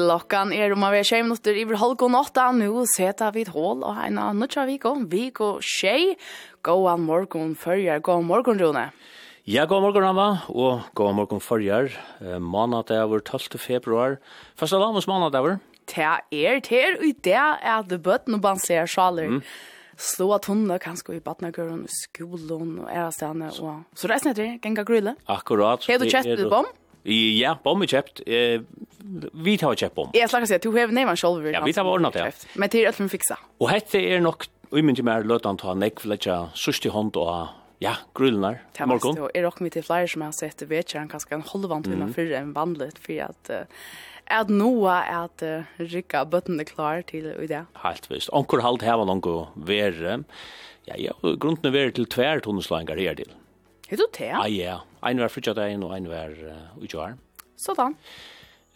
[0.00, 2.52] Klockan lokkan er om å være tjej minuter i halv og åtta.
[2.52, 6.16] Nu sätter vi ett hål og en av nødja viko, viko tjej.
[6.62, 8.00] God morgon förrjar.
[8.00, 8.92] Gå an morgon Rune.
[9.44, 11.92] Ja, god morgon Rama, og god morgon førjer.
[12.40, 13.58] Månad er vår 12.
[13.58, 14.16] februar.
[14.56, 15.58] Første lavens månad er vår.
[15.86, 19.28] Det er til, og det er at bøtten og ser sjaler.
[19.28, 19.42] Mm
[20.00, 23.50] slå at hun kan sko i badnagøren, skolen og ærestene.
[23.60, 23.82] Og...
[23.94, 25.14] Så reisende til, genga grille.
[25.28, 25.84] Akkurat.
[25.84, 26.64] Har du kjøtt det bom?
[27.04, 28.22] Ja, bom kjøpt.
[28.26, 28.60] Eh,
[29.32, 30.10] vi tar kjøpt bom.
[30.14, 31.46] Jeg slags at du har nevnt selv.
[31.52, 32.26] Ja, vi tar ordnet det.
[32.54, 33.40] Men det er alt vi fikser.
[33.60, 36.92] Og hette er nok, og i mye mer løtan ta nek, for det er sørste
[36.92, 37.48] hånd og
[37.82, 38.58] Ja, grulnar.
[38.86, 39.14] Morgon.
[39.14, 42.14] Det är rock mitt i flyer som har sett vet jag kanske en halvvant innan
[42.14, 43.50] för en vandlet för att
[44.24, 45.42] att noa är att
[45.76, 47.64] rycka button är klar till i det.
[47.72, 48.28] Helt visst.
[48.32, 50.22] Onkel halt här var någon gå värre.
[50.84, 53.32] Ja, ja, grunden är till tvär tonslagar här till.
[53.90, 54.26] Er du det?
[54.26, 54.76] Ja, ja.
[55.02, 57.16] Ein var frutja dagen, og ein var uh, utjør.
[57.58, 57.96] Sådan.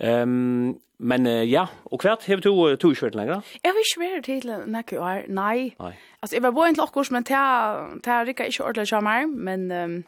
[0.01, 3.45] Um, men uh, ja, og hvert har du uh, to kjørt lenger?
[3.65, 5.75] Jeg vil ikke være til nekker år, nei.
[5.79, 5.93] nei.
[6.23, 9.71] Altså, jeg var bare en klokkurs, men det er ikke ordentlig kjammer, men...
[9.71, 10.05] Um,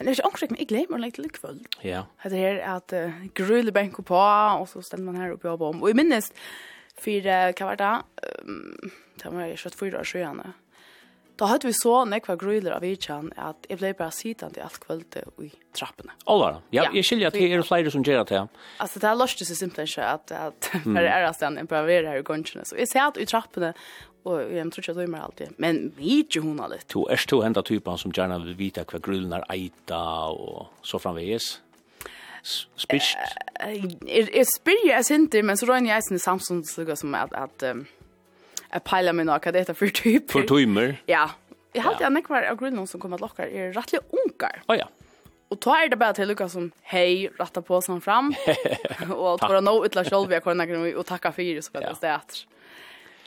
[0.00, 1.58] Men det er ikke omkring, men jeg glemmer det til kvöld.
[1.84, 2.02] Ja.
[2.24, 5.66] Det er at uh, grøle benker på, og så stender man her oppe og jobber
[5.66, 5.82] om.
[5.82, 6.32] Og jeg minnes,
[6.96, 7.90] for hva var det?
[8.48, 8.92] Um,
[9.22, 10.40] det var jeg 24 år siden.
[11.40, 14.76] Da hadde vi så nekva grøyler av Vichan at jeg ble bare sitan til alt
[14.82, 16.12] kvölde i trappene.
[16.28, 16.90] Alla, ja, ja.
[16.98, 18.42] jeg skilja at det er flere som gjør det.
[18.76, 20.90] Altså, det er løst seg simpelthen ikke at, at mm.
[20.90, 22.66] for det er altså en improverer her i gongene.
[22.68, 23.72] Så jeg ser at i trappene,
[24.28, 26.84] og jeg tror ikke at dømer alltid, men vet jo hun litt.
[26.92, 30.02] Du er to henda typen som gjerne vil vite hva grøylen er eita
[30.34, 31.54] og så framveges.
[32.44, 33.16] Spyrst?
[33.60, 37.82] Jeg spyr jeg sint, men så røyner jeg Samsung samståndsluga som at, at um,
[38.70, 40.30] jag pejlar mig något, det är för typ.
[40.30, 41.02] För timer?
[41.06, 41.30] Ja.
[41.72, 44.62] Jag hade en kvar av grunden som kommer att locka är rättliga ungar.
[44.66, 44.88] Ja, ja.
[45.48, 48.34] Och då är det bara till Lukas som hej, ratta på som fram.
[49.16, 52.06] och att vara nå utla själv jag kan och tacka för det så för det
[52.06, 52.20] är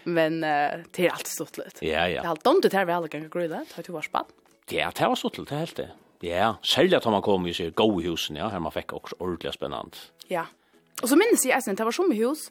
[0.03, 1.87] Men uh, det är alltid stort lite.
[1.87, 2.21] Ja, ja.
[2.21, 4.25] Det är allt dumt det här vi alla kan grilla, ta till vår spann.
[4.69, 5.89] Ja, det var stort lite helt det.
[6.19, 9.53] Ja, sälja att man kom i sig go husen, ja, här man fick också ordentligt
[9.53, 9.97] spännande.
[10.27, 10.45] Ja.
[11.01, 12.49] Og så minnes jeg eisen, det var som i hus,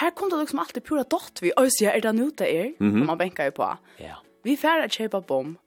[0.00, 2.68] her kom det liksom alltid pura dott vi, og så er det noe det er,
[2.78, 3.00] mm -hmm.
[3.00, 3.76] og man benker jo på.
[4.00, 4.14] Ja.
[4.44, 5.58] Vi færre kjøper bom.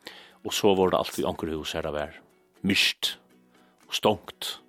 [0.45, 2.11] Og så var det alltid anker hus her det var,
[2.61, 3.19] mist
[3.87, 4.59] og stonkt.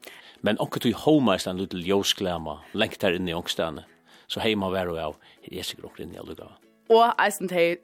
[0.42, 3.84] Men anker du i homa i stedet til ljøsklema, lengt her inne i ångstene,
[4.28, 5.16] så heima vær og av,
[5.52, 6.56] er sikkert anker inne i allugava.
[6.88, 7.76] Og eisen til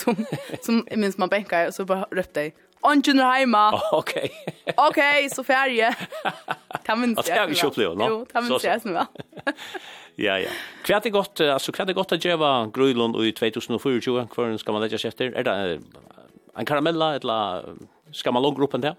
[0.00, 0.26] som,
[0.62, 3.64] som minst man benker, så bare røpte jeg, Ongen er heima.
[3.92, 4.30] Okej.
[4.76, 5.94] Okej, så färje.
[6.84, 7.22] Kan man inte.
[7.22, 8.08] Det har vi ju upplevt, no?
[8.08, 9.06] Jo, det har vi inte nu, va?
[10.16, 10.50] Ja, ja.
[10.84, 14.80] Kvärt är gott, alltså kvärt är gott att geva Grönland i 2024, kvar ska man
[14.80, 15.32] lägga sig efter.
[15.32, 15.80] Är det
[16.56, 17.64] en karamella eller
[18.12, 18.94] ska man långt gruppen där?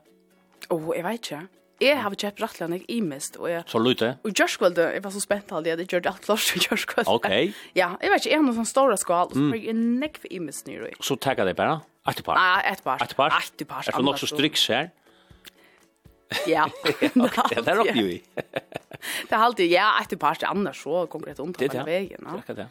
[0.69, 1.47] Åh, jag vet inte.
[1.83, 3.35] Jeg har kjøpt rattlen, jeg imest.
[3.35, 4.13] Og jeg, så lute?
[4.23, 7.11] Og kjørskvalde, jeg var så spent aldri, jeg hadde gjort alt klart til kjørskvalde.
[7.11, 7.27] Ok.
[7.75, 10.21] Ja, jeg vet ikke, jeg har noen sånne store skval, og så var jeg nekk
[10.23, 10.87] for imest nyr.
[11.03, 11.75] Så takk jeg det bare?
[11.75, 11.94] Ja.
[12.05, 12.37] Attepart.
[12.37, 13.01] Ah, attepart.
[13.01, 13.33] Attepart.
[13.33, 13.87] Attepart.
[13.87, 14.89] Er det nok så striks her?
[16.47, 16.65] Ja.
[16.83, 18.17] Det er oppe jo i.
[19.29, 22.25] Det er alltid, ja, attepart er annars så konkret om på veien.
[22.25, 22.67] Det er det.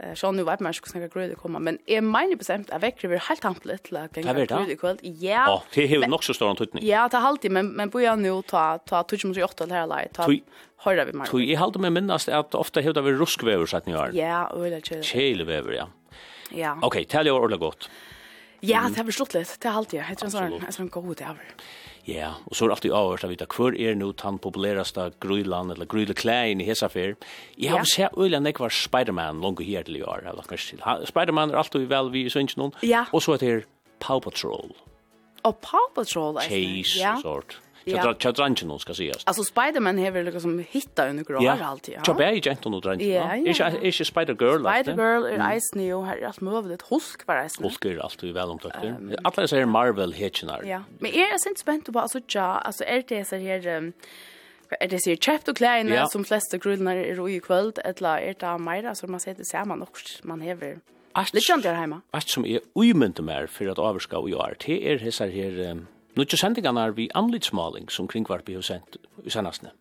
[0.00, 3.08] Eh, Så nu vet man ikke hvordan det kommer, men är mener bestämt at väcker
[3.08, 4.98] vi helt hantelig till att gänga grøyde i kväll.
[5.02, 5.46] Ja.
[5.48, 6.82] Ja, det är jo nok så stor en.
[6.82, 10.08] Ja, det er alltid, men, men bør nu ta ta, ta 8 eller här lei,
[10.12, 10.26] ta
[10.84, 11.24] höra vi mer.
[11.26, 14.10] Tror jag håller med minnast att ofta hävdar vi ruskväver så att ni har.
[14.12, 15.88] Ja, øyla Chill Kjælevever, ja.
[16.50, 16.78] Ja.
[16.82, 17.88] Okej, tell jeg ordentlig gott.
[17.88, 18.05] Ja.
[18.64, 19.56] Ja, det har vi slått litt.
[19.60, 20.00] Det har alltid.
[20.00, 21.34] Jeg tror det er en sånn god det
[22.06, 25.72] Ja, og så er det alltid avhørt av vita, hver er nå den populæraste grøyland,
[25.74, 27.16] eller grøyle klæin i Hesafer?
[27.58, 30.22] Jeg har sett øyla nek var Spider-Man langt her til i år.
[31.10, 33.66] Spider-Man er alltid vel vi i Sønsen, og så er det
[33.98, 34.70] Paw Patrol.
[35.42, 37.16] Og Paw Patrol, Chase, ja.
[37.22, 37.58] sort.
[37.88, 38.16] Ja.
[38.20, 39.22] Jag tror inte någon ska sägas.
[39.24, 41.70] Alltså Spider-Man har väl liksom hitta under grå yeah.
[41.70, 41.94] alltid.
[42.06, 42.16] Ja.
[42.18, 43.02] Jag är inte någon dränk.
[43.02, 43.32] Ja, ja.
[43.32, 47.62] Är inte Spider-Girl Spider-Girl är ice new här allt möjligt husk var ice.
[47.62, 48.76] Husk är allt väl omtakt.
[49.24, 50.62] Alla så här Marvel hitchnar.
[50.64, 50.82] Ja.
[50.98, 53.92] Men är det sent spänt på alltså ja, alltså är det så här
[54.80, 56.06] Er det sier kjøpt og klærne ja.
[56.10, 59.78] som fleste grunnene er i kvöld, eller er det mer som man sier det samme
[60.24, 60.80] man hever
[61.32, 62.00] litt kjent her hemma.
[62.12, 65.86] Alt som er uimyndig mer for at overskap och år, det er hessar her
[66.16, 69.74] Nu Nuttje sendingarna er vi anlitsmaling som kringvarpi har sendt i sendasne.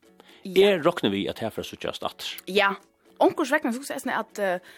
[0.43, 0.73] Ja.
[0.75, 2.27] Er råkner vi at herfra suttja atter?
[2.51, 2.73] Ja.
[3.23, 4.73] Onkurs vekna så er at uh,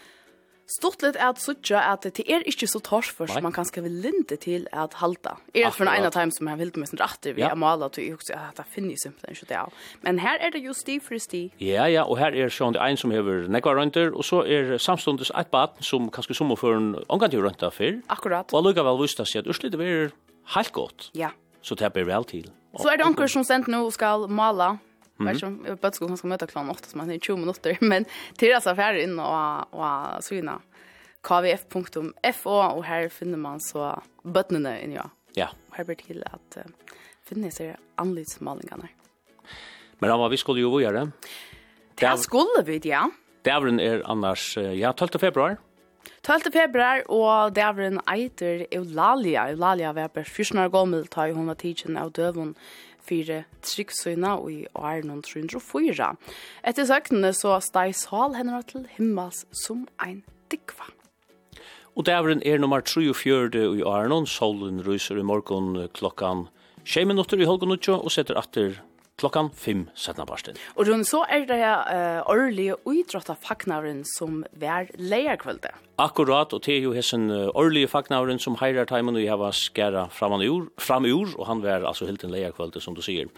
[0.69, 4.37] stort litt er at suttja at det er ikke så torsfors man kan skrive linte
[4.37, 5.39] til at halta.
[5.57, 7.49] Er for en av time som jeg vil med sin ratter vi ja.
[7.55, 9.73] er malet og jeg husker at det finnes simpelthen ikke det av.
[10.05, 11.41] Men her er det jo sti for sti.
[11.57, 14.77] Ja, ja, og her er sånn det en som hever nekva rønter, og så er
[14.77, 18.03] samståndes et bad som kanskje sommerføren omgang til rønta fyr.
[18.13, 18.53] Akkurat.
[18.53, 20.15] Og allukka vel viste seg at urslitt det er
[20.53, 21.09] helt godt.
[21.17, 21.33] Ja
[21.67, 22.51] så det blir vel til.
[22.77, 24.77] Så er det anker som sent nå skal male,
[25.19, 25.39] Mm -hmm.
[25.39, 27.77] Som, jag vet inte om man ska möta klan 8 som man är 20 minuter
[27.81, 28.05] men
[28.37, 30.61] till dessa affärer in och och syna
[31.21, 35.09] kvf.fo och här finner man så bötterna in ja.
[35.33, 35.49] Ja.
[35.71, 36.63] Här blir till att uh,
[37.23, 38.87] finna sig anledsmålingarna.
[39.99, 41.11] Men vad vi skulle ju göra det.
[41.95, 43.11] Det skulle vi, ja.
[43.41, 45.55] Det er annars, ja, 12 februari.
[46.27, 46.51] 12.
[46.51, 47.63] februar, og det
[48.11, 49.45] eiter Eulalia.
[49.47, 52.49] Eulalia var bare 14 år gammel, da hun var tidsen av døven
[52.99, 56.09] fire tryggsøyna i åren 304.
[56.67, 60.89] Etter søknene så steg sal henne til himmels som ein dikva.
[61.95, 66.49] Og det er en er nummer 34 i åren, solen ryser i morgen klokkan
[66.83, 68.81] 6 minutter i halv og setter atter
[69.17, 70.57] klokkan 5 setna parsten.
[70.77, 75.71] Og rundt så er det uh, årlige uidrotta facknaren som vær leierkvölde.
[75.97, 79.57] Akkurat, og det er jo hessen uh, årlige fagnavren som heirar teimen og jeg var
[79.57, 83.31] skæra fram ur, fram ur, og han vær altså helt en leierkvölde, som du sier.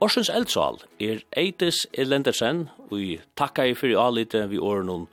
[0.00, 5.08] Orsens eldsal er Eitis Elendersen, og vi takkar i fyrir alite vi åren om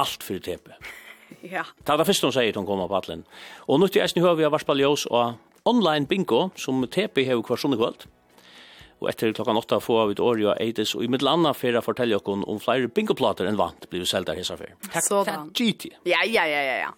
[0.00, 0.74] alt fyrir tepe.
[1.54, 1.62] ja.
[1.78, 3.26] Det var det første hun sier hun kom på atlen.
[3.68, 5.36] Og nå til eisen høy vi har varspall ljós og
[5.68, 8.08] online bingo som tepe hever hver sånne kvöld
[9.00, 12.18] og etter klokkan 8 får vi Oreo Aides, og i mitt landa fer jeg fortelle
[12.18, 14.72] dere om flere bingoplater enn vant blir selda hesa for.
[14.90, 15.90] Takk, takk, GT.
[16.08, 16.92] Ja, ja, ja, ja, ja.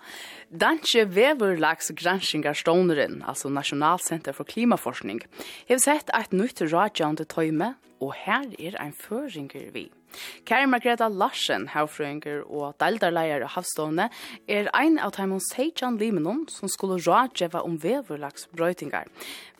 [0.52, 5.22] Danske Veverlags granskingarståneren, altså Nasjonalsenter for klimaforskning,
[5.70, 9.87] har sett et nytt radjande tøyme, og her er ein føringer vi.
[10.44, 14.08] Kari Margreta Larsen, havfrøinger og deltarleier av havstående,
[14.50, 19.08] er ein av Taimon Seijan Limenon som skulle rådgjeva om veverlagsbrøytingar.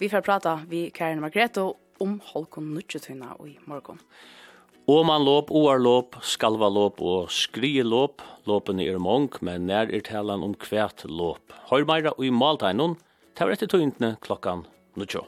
[0.03, 1.71] Vi får prata vi Kari Margreta
[2.03, 4.01] om halkon nutjetøyna i morgon.
[4.91, 7.29] Omanlåp, skalva skalvalåp og
[7.87, 11.55] lop, Låpene er mong, men nær er talan om kvært låp.
[11.71, 12.97] Høyr meira i maltegnon,
[13.39, 14.67] tar etter tøyntene klokkan
[14.99, 15.23] nutjo.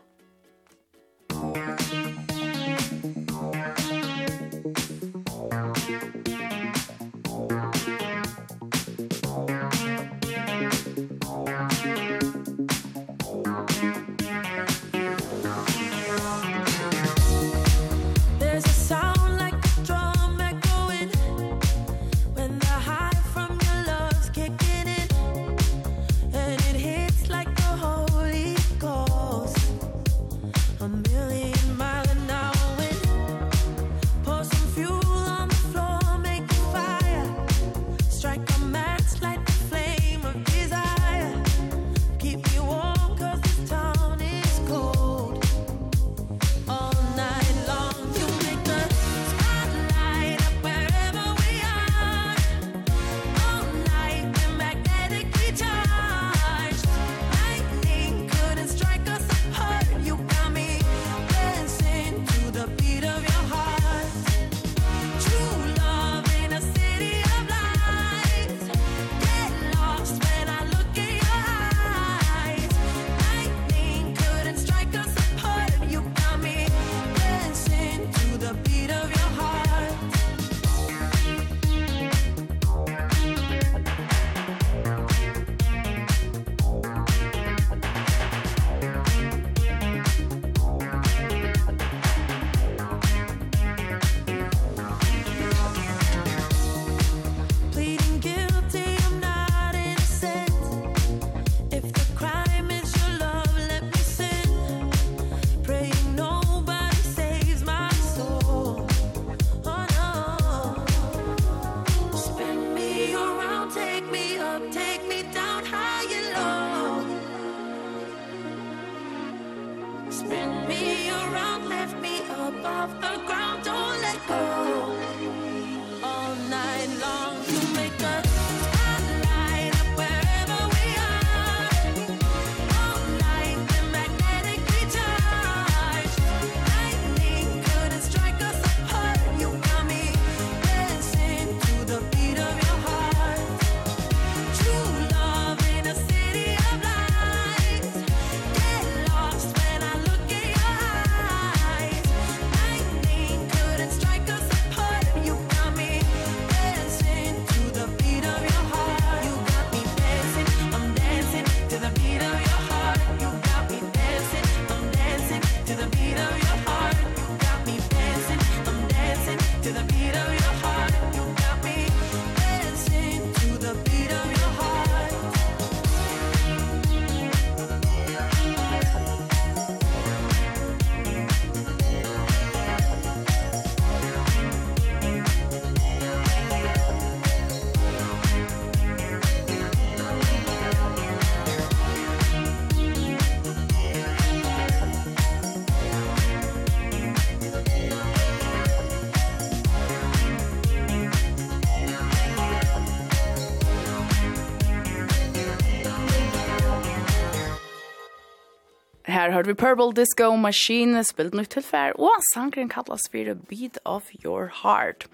[209.34, 214.50] hørte vi Purple Disco Machine spilt nytt tilfær, og sangren kallas for Beat of Your
[214.62, 215.08] Heart.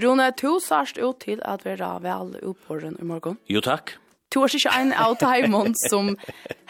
[0.00, 3.38] Rune, to sørst ut til at vi er vel oppåren i morgen.
[3.50, 3.96] Jo, takk.
[4.34, 6.14] Du er ikke en av Taimond som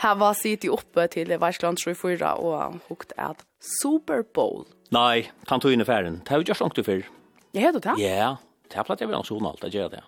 [0.02, 3.44] har sittet oppe til Versland 24 og hukt at
[3.80, 4.66] Super Bowl.
[4.92, 6.20] Nei, kan du i færen.
[6.20, 7.08] Det har jo ikke langt du før.
[7.54, 7.96] Jeg heter det.
[8.02, 8.36] Ja,
[8.68, 10.04] det har platt jeg vil ha en sånn alt, det gjør det.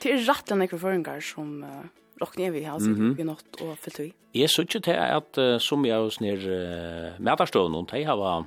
[0.00, 1.62] Det er rett og slett som...
[1.64, 1.86] Uh,
[2.20, 4.10] rockne vi har så vi nått og fyllt vi.
[4.36, 8.46] Jeg så ikke til at som jeg hos nir uh, medarstående, de har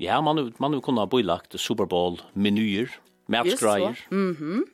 [0.00, 2.88] ja, man, man kunne ha bylagt Super Bowl-menyer,
[3.28, 3.98] matchgreier.
[4.10, 4.64] Mhm.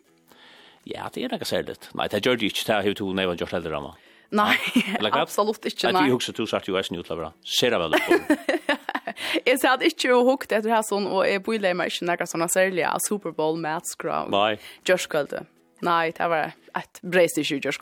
[0.87, 1.75] Ja, det er ikke særlig.
[1.99, 3.97] Nei, det gjør det ikke, det har jeg to neva gjort heller, ramma.
[4.31, 4.55] Nei,
[5.11, 6.05] absolutt ikke, nei.
[6.07, 8.77] Jeg husker du sagt jo eisen utløpere, ser jeg vel det på.
[9.47, 12.27] Jeg sa at ikke jo hukt etter her sånn, og jeg bylagt meg ikke noe
[12.29, 14.31] sånne særlige Super Bowl-matchgreier.
[14.31, 14.59] Nei.
[14.87, 15.51] Gjørskøldet.
[15.81, 17.79] Nei, det var ett breist i 20 års.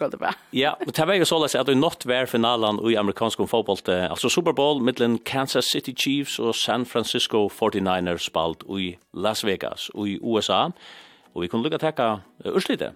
[0.51, 3.77] Ja, och det var jo så att det nått var finalen i amerikansk fotboll,
[4.11, 9.91] alltså Super Bowl mellan Kansas City Chiefs och San Francisco 49ers spalt i Las Vegas
[9.95, 10.73] i USA.
[11.33, 12.93] Och vi kunne lukka tacka urslite.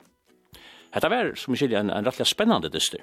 [0.95, 3.01] Det var som skilja en, en rettelig spännande dyster.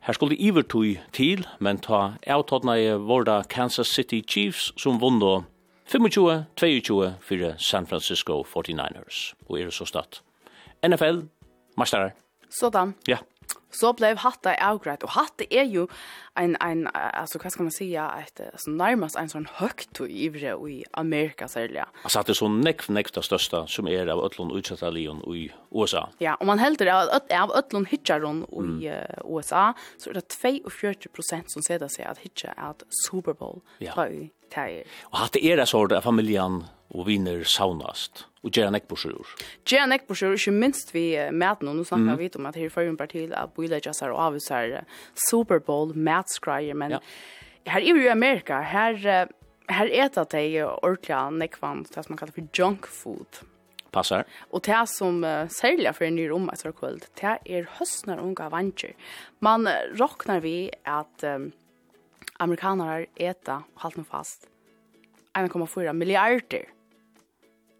[0.00, 5.44] Her skulle Ivertui til, men ta avtodna i vårda Kansas City Chiefs som vundo
[5.86, 9.34] 25-22 fyrir San Francisco 49ers.
[9.48, 10.22] Og er det så stadt?
[10.88, 11.20] NFL,
[11.76, 12.12] mästare.
[12.48, 12.94] Sådan.
[13.04, 13.18] Ja.
[13.70, 15.86] Så blev hatta outright Och hatta är ju
[16.34, 20.56] en, en alltså vad ska man säga, ett, alltså, närmast en sån högt och ivre
[20.70, 21.84] i Amerika särskilt.
[22.02, 25.52] Alltså att det så näkt, näkt det största som är av Ötlon utsatta leon i
[25.70, 26.08] USA.
[26.18, 28.98] Ja, och man hälter det av, av ötlån hitcharon i mm.
[29.28, 32.74] uh, USA så är det 42 procent som säger sig att hitcha är
[33.10, 33.60] Super Bowl.
[33.78, 34.08] Ja.
[35.02, 38.26] Och hatta är det så där familjen och vinner saunast.
[38.42, 39.34] Og gjerne ikke bursur.
[39.68, 42.18] Gjerne ikke bursur, ikke minst vi uh, maten, og nå snakker mm.
[42.18, 46.74] vi om at her fører en parti av bøylegjøsar og avhuser uh, Super Bowl matskreier,
[46.78, 47.00] men ja.
[47.70, 52.22] her er jo i Amerika, her, uh, her etter de ordentlig nekvann, det som man
[52.24, 53.44] kallar for junk food.
[53.92, 54.26] Passar.
[54.50, 58.50] Og det som uh, særlig for en ny rom etter kveld, det er høstner unga
[58.50, 58.96] vantjer.
[59.44, 61.52] Man uh, råkner vi at um,
[62.42, 64.48] amerikanere etter, halvt nå fast,
[65.38, 66.72] 1,4 milliarder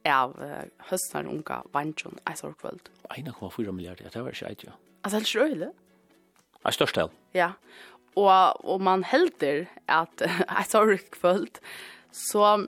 [0.08, 4.76] av uh, høstnar unga vantjon eit år 1,4 milliarder, det var ikke eit, ja.
[5.02, 5.72] Altså, helt sjøyle?
[6.62, 7.10] Eit størst del.
[7.34, 7.52] Ja,
[8.14, 10.98] og, og man helder at eit år
[12.12, 12.66] så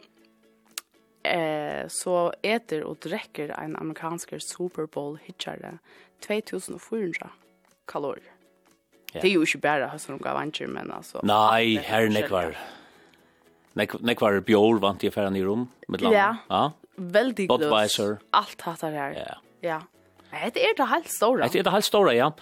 [1.22, 5.78] eh, så äter och dricker en amerikansk Super Bowl hitchare
[6.26, 7.30] 2400
[7.86, 8.32] kalorier.
[9.12, 9.20] Ja.
[9.20, 11.20] Det är ju ikke bare høstnar unga vantjon, men alltså.
[11.22, 12.56] Nei, her nekvar.
[13.74, 16.18] Nekvar bjår vant i affæren i rom, med landet.
[16.18, 17.60] Ja, ja veldig glös.
[17.60, 18.18] Budweiser.
[18.30, 19.12] Allt hattar här.
[19.12, 19.36] Ja.
[19.60, 19.80] Ja.
[20.54, 21.48] Det är det helt stora.
[21.48, 22.32] Det er det helt stora, ja.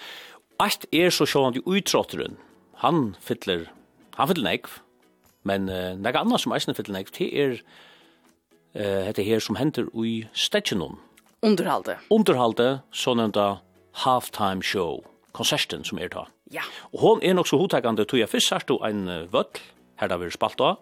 [0.59, 2.37] Alt er så sjående utrotteren.
[2.75, 3.67] Han fyller,
[4.17, 4.81] han fyller nekv.
[5.43, 7.57] Men uh, nek annat som eisen fyller nekv, det er
[8.79, 11.01] uh, det her som henter i stedjennom.
[11.43, 11.99] Underhalde.
[12.11, 13.15] Underhalde, så
[13.93, 16.63] halftime show, konserten som er det Ja.
[16.93, 19.45] Og hon er nok så hotäckande, tog jag först du en völl,
[19.97, 20.77] her da vi spalt då.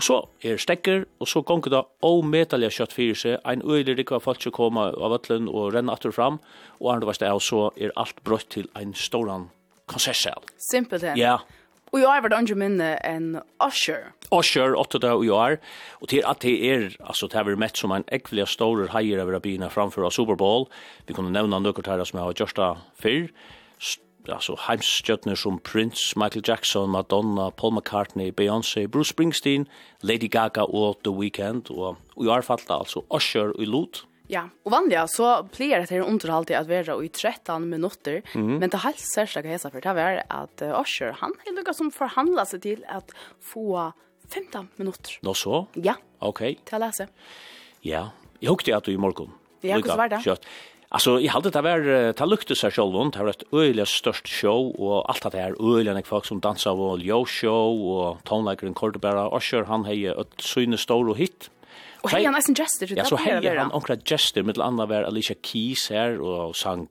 [0.00, 4.16] Og så er stekker, og så gonger det omedelig kjøtt fyrir seg, ein øyler rikva
[4.24, 6.38] folk som kommer av vøtlen og renner atter fram,
[6.80, 9.50] og andre verste av så er alt brøtt til ein storan
[9.92, 10.40] konsertsal.
[10.70, 11.20] Simpelt hen.
[11.20, 11.42] Ja.
[11.92, 13.28] Og i år var det andre minne enn
[13.60, 14.14] Usher.
[14.32, 15.58] Usher, åtte dag og i år.
[16.00, 19.20] Og til at det er, altså det har vært mett som en ekvelig stor heier
[19.20, 20.70] av rabbina framfor av Super Bowl.
[21.04, 22.62] Vi kunne nevna nøkker her som jeg har gjørst
[23.04, 23.28] fyrr
[24.28, 29.68] alltså heimsstjörnor som Prince, Michael Jackson, Madonna, Paul McCartney, Beyoncé, Bruce Springsteen,
[30.00, 34.04] Lady Gaga og The Weeknd og i år falla altså Usher og Lut.
[34.30, 38.58] Ja, og vanliga så pleier det her underhaltig at være i 13 minutter, mm -hmm.
[38.60, 41.90] men det helt særlig hesa for det var at uh, Usher, han er lukka som
[41.90, 43.92] forhandla seg til at få
[44.28, 45.18] 15 minutter.
[45.22, 45.66] Nå så?
[45.76, 45.94] Ja.
[46.20, 46.38] Ok.
[46.38, 47.08] Til å lese.
[47.84, 48.10] Ja,
[48.40, 49.32] jeg hukte at du i morgen.
[49.62, 50.22] Ja, hvordan var det?
[50.24, 50.46] Kjøtt.
[50.92, 54.74] Alltså i hade det var det lukte seg selv, det har et øyelig störst show
[54.74, 59.28] och allt det her øyelig när folk som dansar och yo show och tonlikern Cordobera
[59.36, 61.50] Usher han hei et syne stor og hit.
[62.02, 62.88] Och hej han är en gestor.
[62.98, 66.88] Ja, så hei han onkla gestor med andra var Alicia Keys här och sang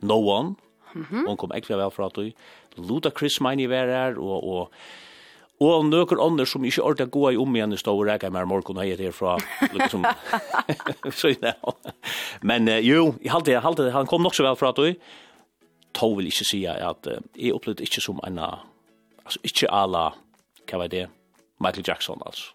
[0.00, 0.54] No One.
[0.94, 1.26] Mm -hmm.
[1.26, 2.32] Hon kom ekvia vel fra at du
[2.76, 4.72] Ludacris meini var her og, og
[5.62, 8.48] Og nøkker ånder som ikke ordet gå i om igjen i stå og reka mer
[8.50, 9.36] morgen og heier herfra.
[9.74, 10.06] Liksom.
[11.14, 11.54] så, ja.
[12.42, 15.12] Men uh, jo, jeg halte, jeg halte, han kom nok så vel fra at du.
[15.92, 20.08] Tå vil ikke si at uh, jeg opplevde ikke som en, altså ikke ala,
[20.66, 21.06] hva var det,
[21.62, 22.50] Michael Jackson altså.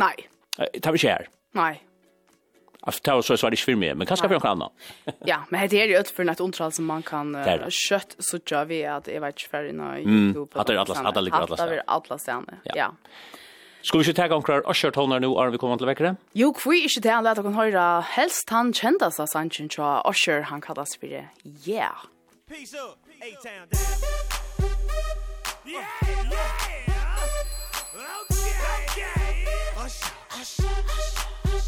[0.00, 0.14] Nei.
[0.56, 1.28] Uh, Det var ikke her.
[1.56, 1.74] Nei.
[2.80, 4.70] Alltså ta så så det för mig, men kanske för någon annan.
[5.24, 8.38] ja, men det är ju ett för något ontral som man kan uh, kött så
[8.50, 10.60] jag vet att jag vet för inne Youtube.
[10.60, 11.60] Att det atlas att det ligger atlas.
[11.60, 12.42] Att det atlas ja.
[12.62, 12.92] Ja.
[13.82, 16.16] Ska vi inte ta omkring och kört honom nu när vi kommer till veckan?
[16.32, 20.40] Jo, vi inte ta alla att kan höra helst han kända så Sanchez och Osher
[20.40, 21.28] han kallas för det.
[21.66, 21.96] Yeah.
[22.48, 22.98] Peace up.
[23.22, 23.68] A-town.
[25.66, 26.36] Yeah, yeah.
[26.60, 28.46] Okay.
[28.88, 29.16] Okay.
[29.84, 31.25] Usher, usher, usher.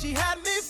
[0.00, 0.69] She had me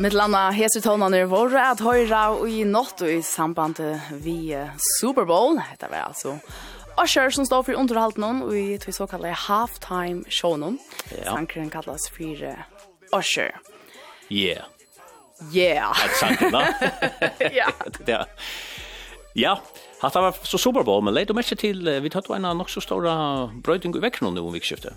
[0.00, 3.82] Med landa hese tånene er våre at høyra og i natt og i samband
[4.24, 4.54] vi
[4.96, 5.58] Super Bowl.
[5.60, 6.38] Dette var altså
[6.96, 10.80] Usher som står for underhalten og i tog såkallet halftime show noen.
[11.12, 11.34] Ja.
[11.34, 12.48] Sankeren kallas for
[13.12, 13.52] Usher.
[14.32, 14.64] Yeah.
[15.52, 15.92] Yeah.
[15.92, 16.64] At sankeren da.
[17.60, 17.68] Ja.
[18.08, 18.24] Ja.
[19.36, 19.56] Ja.
[20.00, 22.56] Hatt var så Super Bowl, men leid og mest til, vi tatt var en av
[22.56, 24.96] nok så stora brøyding i vekkene nå om vikskiftet.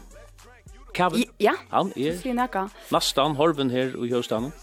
[0.96, 1.26] Kavl?
[1.44, 1.60] Ja, ja.
[1.76, 2.70] Han er...
[2.94, 4.54] Nastan, Horven her og Hjøstanen.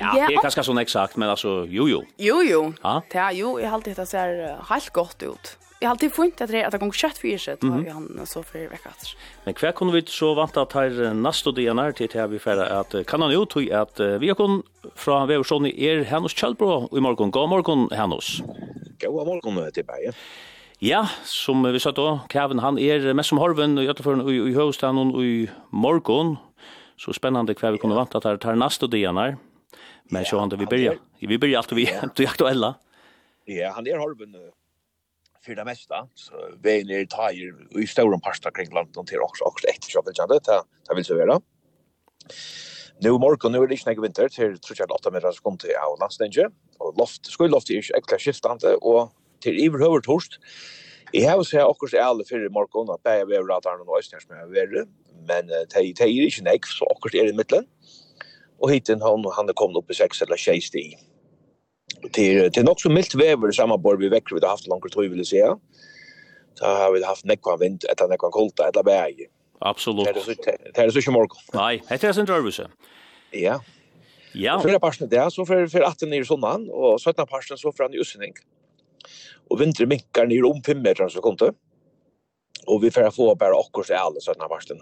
[0.00, 2.04] Ja, det är ganska sån exakt, men alltså jo jo.
[2.16, 2.72] Jo jo.
[2.82, 5.58] Ja, ja jo, jag har alltid hittat så här helt gott ut.
[5.80, 7.92] Jag har alltid funnit att det att det går kött för sig mm -hmm.
[7.92, 9.16] han så för veckat.
[9.44, 13.06] Men kvar kunde vi så vanta att här nästa dagen till här vi för att
[13.06, 14.62] kan han ut att vi har kun
[14.94, 17.30] från Veversson i er hennes Kjellbro i morgon.
[17.30, 18.42] God morgon hennes.
[19.00, 20.12] God morgon till bägen.
[20.80, 24.54] Ja, som vi sa då, Kevin han är mest som Horven i Göteborg i, i
[24.54, 26.36] Högstaden och i morgon.
[26.96, 29.36] Så spännande hva vi kommer vant at det tar nästa dagen
[30.08, 30.98] Men så han då vi börjar.
[31.20, 31.84] Vi börjar alltid vi
[32.16, 32.74] det aktuella.
[33.44, 34.36] Ja, han är halven
[35.44, 36.08] för det mesta.
[36.14, 40.28] Så vägen är tajer i stora pasta kring landet till också också ett jobb jag
[40.28, 41.40] det ta vill så vara.
[43.00, 45.70] Nu morgon nu är det inte någon vinter till tror jag att meter sekund till
[45.86, 50.32] av landstänge och loft skulle loft är extra skiftande och till överhuvud torst.
[51.12, 54.38] Jag har sett också alla för morgon att bära över att han och Östers med
[54.38, 54.86] över
[55.28, 57.64] men det är inte näck så också är det mittlen
[58.58, 60.96] och hit en han, han kom upp i 6 eller 6 sti.
[62.12, 65.10] Till till nok så mildt vever samma bor vi vekker vi har haft langt tog,
[65.10, 65.42] vil jeg si.
[66.54, 69.26] Så har vi haft nekva vind etter nekva kolta etter bæg.
[69.60, 70.06] Absolut.
[70.06, 71.34] Det er så det er så ikke smart.
[71.54, 72.68] Nej, det är sin rörelse.
[73.32, 73.60] Ja.
[74.32, 74.60] Ja.
[74.60, 77.84] För det passet där så för för 18 i sommaren og 17 passet så fyrre
[77.84, 78.34] han i Jussening.
[79.50, 81.36] Og vinter minkar ner om 5 meter så kom
[82.66, 84.78] Og vi får få bara också alla sådana varsten.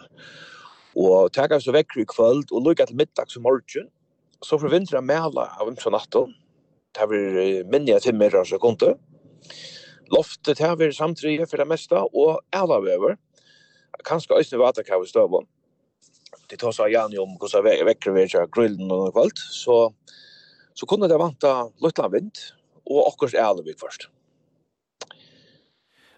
[0.97, 3.91] Og teka så vekker i kvöld og lukka til middags og morgen.
[4.45, 6.33] Så får vintra mela av imsa natten.
[6.97, 8.97] Det blir minja timmer av sekunder.
[10.13, 13.19] Loftet det blir samtrige for det mesta og alla vever.
[14.07, 15.47] Kanskje òsne vatakav i støvån.
[16.49, 19.37] Det tar seg gjerne om hvordan vekker vi ikke grillen og kvöld.
[19.37, 19.91] Så,
[20.73, 22.45] så kunne det vanta luttland vind
[22.87, 24.09] og akkurs alle vik først.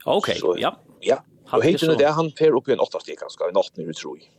[0.07, 0.77] Okej, så, ja.
[1.03, 1.21] Ja,
[1.53, 4.38] og heitene det han fer opp i en åttastik, han skal i natten tror jag.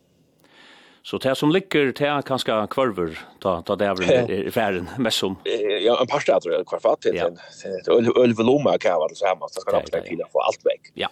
[1.09, 5.23] Så det som ligger det er kanskje kvarver da, da det er i færen mest
[5.23, 5.39] som.
[5.49, 7.31] Ja, en par steder er kvarver til ja.
[7.31, 10.91] en ølveloma kava det samme, så skal det til å få alt vekk.
[11.01, 11.09] Ja.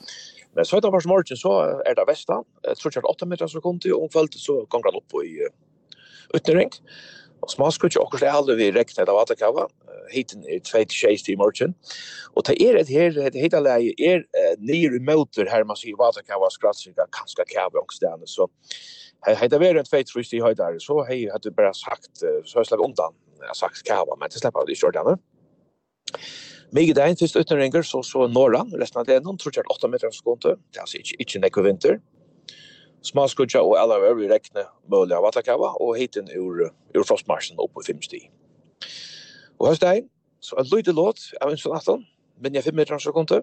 [0.54, 2.46] Men så er det bare morgen så er det västan.
[2.68, 5.50] jeg tror ikke 8 meter sekund, og om så ganger han opp i
[6.38, 6.70] utnering.
[7.42, 9.68] Og smaskutje, akkurat det halde vi reknet av Atakava,
[10.14, 11.74] hiten er 26 i morgen.
[12.36, 14.26] Og det er et her, det heter leie, er
[14.62, 18.50] nye remoter her man sier Atakava, skratsika, kanska kava, og stedene, så
[19.22, 23.14] hade varit ett fett i höjdare så hej hade bara sagt så jag släpp undan
[23.48, 25.18] jag sagt kava men det släpper det kört den.
[26.70, 29.72] Mig det inte fyrst utan ringer så så norran resten av det någon tror jag
[29.72, 30.50] 8 meter av skonto.
[30.50, 32.00] Det är inte inte näck vinter.
[33.02, 33.28] Små
[33.62, 37.82] og alla över räkna möjliga att kava och hit en ur ur frostmarsen upp på
[37.88, 38.30] 5 sti.
[39.58, 42.06] Och höstdagen så en liten låt av en sånn
[42.40, 43.42] men jag 5 meter av skonto.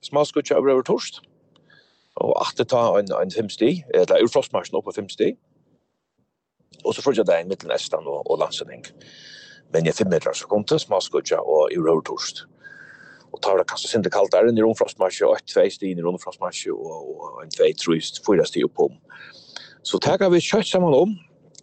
[0.00, 1.20] over over över torst
[2.16, 5.34] og at det tar en, en femsti, eller ur frostmarsen opp på femsti,
[6.84, 8.84] og så følger det en mittelnestan og, og landsenning.
[9.74, 12.44] Men jeg finner meter så kom til smalskudja og i rørtorst.
[13.34, 16.04] Og tar det kanskje sinde kaldere enn i romflossmarsje, og et tvei sti inn i
[16.06, 18.94] romflossmarsje, og, og en tvei trus fyra sti opp om.
[19.86, 21.16] Så tager vi kjøtt sammen om,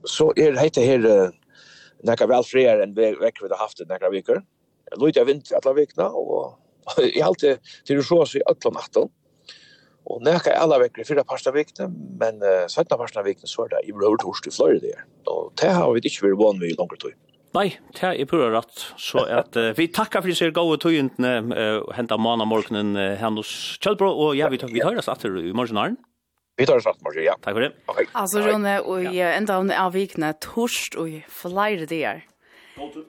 [0.05, 1.31] så er det her uh,
[2.07, 4.43] nekka vel friere enn ve vekker vi har haft det nekka viker.
[4.91, 8.43] Jeg løyte jeg vint i alle vikene, og jeg halte til å se oss i
[8.51, 9.09] alle natten,
[10.11, 11.87] Og nekka er alla vekker i fyra parsta vikne,
[12.19, 15.05] men uh, svettna parsta vikne så er det i røver torst i Florida der.
[15.31, 17.13] Og det har vi ikke vært vann med i langer tog.
[17.53, 18.87] Nei, det er pura rett.
[18.99, 23.53] Så at, uh, vi takkar for disse gode tøyentene uh, henta mana morgenen uh, hos
[23.83, 25.95] Kjellbro, og ja, vi, tar, vi tar oss etter i morgenaren.
[26.59, 27.33] Vi tar det snart, Marge, ja.
[27.41, 27.71] Takk for det.
[27.89, 28.09] Okay.
[28.13, 29.31] Altså, Rune, og ja.
[29.37, 32.25] enda av vikne torst og flere der.
[32.75, 33.05] God.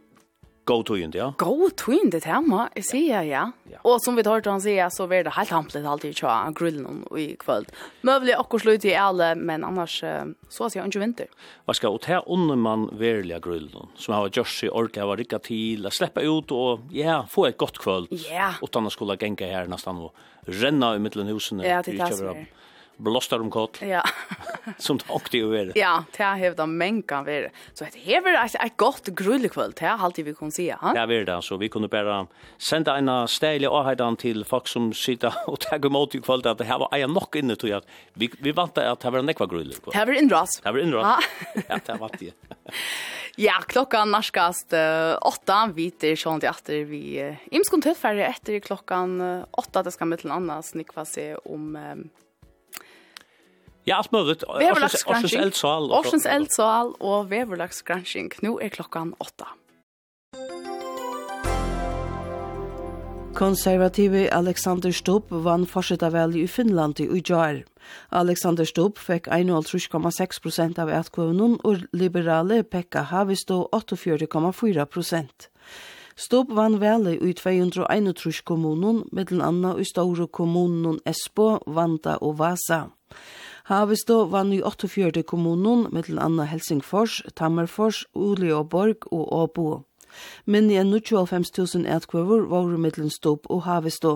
[0.64, 1.32] God tøyende, ja.
[1.38, 1.72] God
[2.12, 3.52] det tema, jag sier ja.
[3.70, 3.78] ja.
[3.82, 7.20] Och som vi tar han sier, så var det helt hamplet alltid tja grillen och
[7.20, 7.66] i kväll.
[8.00, 10.04] Möjligt också slut i alla men annars
[10.48, 11.26] så ser jag inte vinter.
[11.66, 15.20] Hva skal, og det er under man verlig grillen, som har gjort seg ordentlig, har
[15.20, 18.08] rikket til, slippe ut og ja, få et godt kvöld.
[18.10, 18.32] Ja.
[18.32, 18.60] Yeah.
[18.62, 20.14] Utan å skulle genka her nesten og
[20.48, 21.64] renna i mittelen husene.
[21.66, 22.46] Ja, det er det som er
[22.96, 23.78] blåstar om kott.
[23.82, 24.02] Ja.
[24.78, 25.72] som det åkte jo vara.
[25.74, 27.48] Ja, det har hävdat mänka vara.
[27.74, 30.76] Så det häver alltså ett gott grullekväll, det har alltid vi kunde se.
[30.82, 31.42] Ja, det er det.
[31.42, 32.26] Så vi kunde bara
[32.58, 36.64] sända en stälig avhejdan till folk som sitter och taggar emot i kväll at det
[36.64, 37.82] her var eier nok inne tror jag.
[38.14, 39.92] Vi, vi vant att det var en ekva grullekväll.
[39.92, 40.60] Det var inras.
[40.62, 41.24] Det var inras.
[41.68, 42.32] Ja, det var det.
[43.36, 45.70] Ja, klockan marskast uh, åtta.
[45.74, 49.82] Vi är sånt i efter vi uh, imskon tillfärre efter klockan uh, åtta.
[49.82, 52.10] Det ska med till annars nikva se om um,
[53.86, 54.40] Ja, alt mulig.
[54.48, 55.52] Veverlagsgransking.
[55.92, 58.32] Orsens eldsal og veverlagsgransking.
[58.42, 59.52] Nå er klokkan åtta.
[63.34, 67.64] Konservative Alexander Stubb vann forsettavel i Finland i Ujar.
[68.10, 75.48] Alexander Stubb fikk 1,6% av etkvøvnen, og liberale Pekka Havistå 48,4%.
[76.16, 82.84] Stubb vann vel i 231 kommunen, mittelen anna i store kommunen Espo, Vanda og Vasa.
[83.64, 89.84] Havestå vann i 48 kommunen, mellom anna Helsingfors, Tammerfors, Uleåborg og Åbo.
[90.44, 94.12] Men i 95.000 etkvøver var mittelen ståp og Havestå.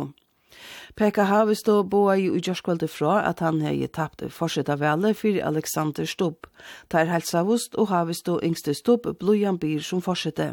[1.01, 6.45] Pekka Havestå boa i utgjørskvalde fra at han hei tapt forsetta vele fyrir Alexander Stubb.
[6.93, 10.53] Tar helsavust og Havestå yngste Stubb blojan byr som forsette.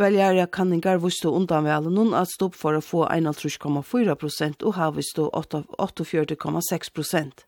[0.00, 6.94] Veljare kanningar vustu undan velen at Stubb for å få 31,4 prosent og Havestå 48,6
[6.94, 7.44] prosent.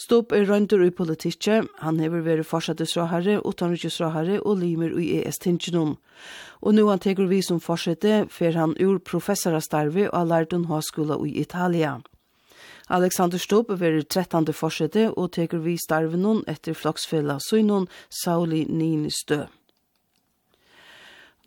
[0.00, 5.18] Stopp er røyndur i politikje, han hever vært forsatte sraharre, utanrykje sraharre og limer i
[5.18, 5.96] ES Tinsinon.
[6.62, 11.34] Og nu han teker vi som forsette, fer han ur professorastarvi og Lardun Håskola i
[11.42, 11.98] Italia.
[12.88, 14.52] Alexander Stopp er 13.
[14.56, 19.44] forsette og tekur vi starvenon etter floksfella Søynon Sauli Ninistø.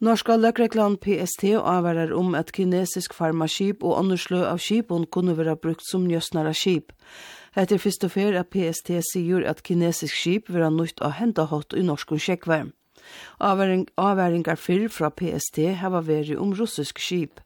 [0.03, 5.85] Norska Løkrekland PST avvarar om at kinesisk farmaskip og underslø av skipon kunne være brukt
[5.87, 6.91] som njøsnare skip.
[7.53, 11.19] Hetta er fyrst og fer at PST sier at kinesisk skip vil ha nytt av
[11.19, 12.71] henda hatt i norskun sjekkvær.
[13.43, 17.41] Avværingar fyrr fra PST hava væri om russisk skip.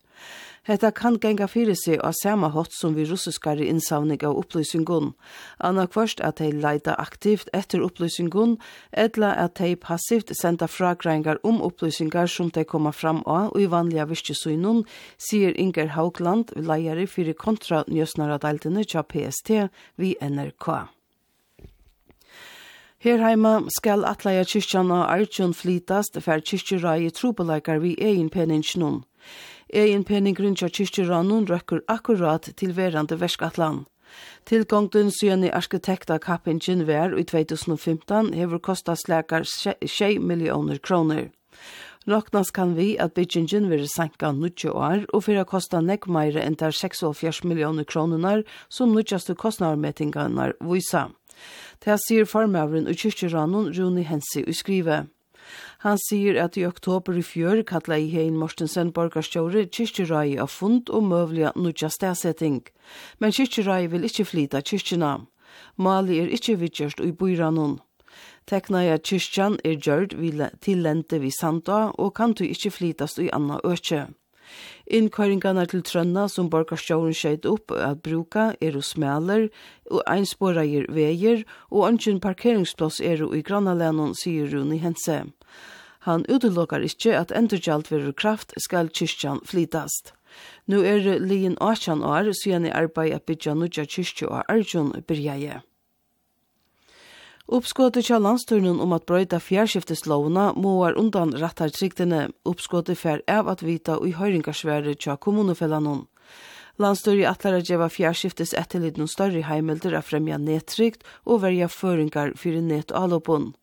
[0.67, 5.13] Hetta kan ganga fyrir seg av sama hot som vi russiskare innsavning av upplýsingun.
[5.63, 8.57] Anna kvørst at hei leita aktivt etter upplýsingun,
[8.91, 13.69] etla at hei passivt senda fragreiningar om upplýsingar som tei koma fram av og i
[13.71, 14.83] vanliga virkesynun,
[15.15, 19.55] sier Inger Haugland, leiare fyrir kontra njøsnara deltene tja PST
[19.95, 20.67] vi NRK.
[23.07, 29.05] Her heima skal atleia kyrkjana Arjun flytast fer kyrkjurai trobeleikar vi egin peninsknun.
[29.73, 33.85] Egen peninggrunn tja kyrkjeranen røkker akkurat til verande verskatlan.
[34.47, 41.27] Tilgångden syen i arkitekta kappingen vær i 2015 hever kosta slækar 6 millioner kroner.
[42.07, 46.55] Roknas kan vi at byggingen vil sanka 90 år og fyrir kosta nekk meire enn
[46.55, 51.09] der 46 millioner kronunar som nutjaste kostnarmetingarnar vysa.
[51.83, 55.03] Det sier formavren og kyrkjeranen Rune Hensi og skrive.
[55.85, 60.89] Han sier at i oktober i fjør kattla i hein Mortensen borgarstjåre kyrkjerai av fund
[60.89, 62.63] og møvliga nudja stedsetting.
[63.21, 65.11] Men kyrkjerai vil ikkje flyta kyrkjena.
[65.77, 67.77] Mali er ikkje vidgjørst ui boiranon.
[68.49, 70.15] Teknaja kyrkjan er gjørd
[70.65, 74.07] til lente vi sanda og kan du ikkje flytast ui anna økje.
[74.87, 79.49] Innkøringene til Trønna som borgarstjåren skjøyt opp at bruka er hos smeler,
[79.91, 85.25] og einsporeier veier, og ønsken parkeringsplass er i grannalenen, sier Rune Hense.
[86.07, 90.13] Han utelukkar ikkje at endurgjalt verur kraft skal kyrkjan flytast.
[90.71, 94.45] Nu er det lijen 18 år, siden han i arbeid at bygja nudja kyrkja og
[94.47, 95.59] Arjun byrjaje.
[97.47, 102.25] Uppskottet kja landsturnen om at brøyta fjærskifteslåna måar undan rattartriktene.
[102.43, 106.01] Uppskottet fær av at vita og i høyringarsvære tja kommunefellanon.
[106.77, 112.35] Landstyri atlar at geva fjærskiftes etterlid noen større heimelder av fremja nettrikt og verja føringar
[112.35, 113.53] fyrir net alopon.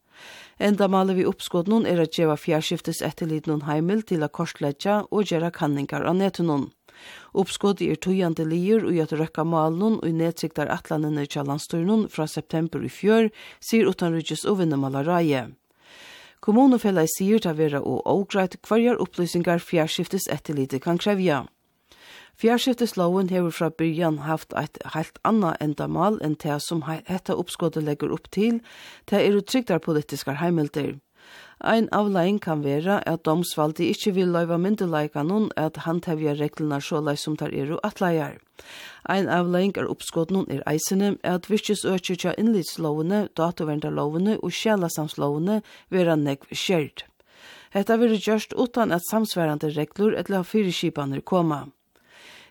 [0.57, 5.29] Enda maler vi oppskottet er at geva fjærskiftes etterlid noen heimel til a korsletja og
[5.29, 6.71] gjera kanningar av netunon.
[7.35, 12.85] Oppskådet er tøyande lier og gjør røkka malen og nedsiktar atlanene i kjallandstøyren fra september
[12.85, 13.31] i fjør,
[13.61, 15.49] sier utanrydges og vinnemalareie.
[16.45, 21.47] Kommunefellet sier ta vera og ågreit hverjar opplysningar fjærskiftes etterlite kan krevja.
[22.37, 28.13] Fjærskifteslauen hever fra byrjan haft eit heilt anna endamal enn det som hetta oppskådet legger
[28.13, 28.59] opp til,
[29.09, 30.97] det er utrygtar politiskar heimelder.
[31.61, 37.37] Ein avlein kan vera at domsvaldi ikkje vil løyva myndelaikanon at handhevja reglina sjålai som
[37.37, 38.41] tar eru atleier.
[39.09, 46.51] Ein avlein er oppskotnon er eisene at virkes økje innlitslovene, datovendalovene og sjælasamslovene vera negv
[46.53, 47.07] skjert.
[47.75, 51.65] Hetta vil gjørst utan at samsvarandi reglur ella fyrirskipanir koma.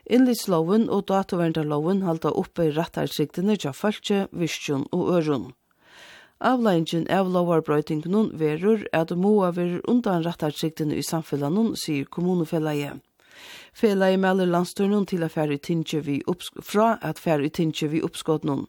[0.03, 5.51] Innlitsloven og datovendalovene halda oppe i rattarsiktene tja falskje, virkjun og ørun.
[6.43, 12.97] Avlægingen av lovarbrøytingnun verur at moa verur undan rattartrikten i samfellanon, sier kommunefellegje.
[13.73, 16.19] Fellegje melder landstørnun til at færre tinsje vi
[16.61, 18.67] fra at færre tinsje vi oppskådnun.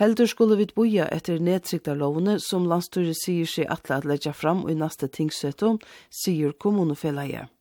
[0.00, 4.74] Heldur skulle vi boja etter nedtriktarlovene som landstørre sier seg atle at leggja fram i
[4.74, 5.78] neste tingsøtton,
[6.10, 7.52] sier kommunefellaget.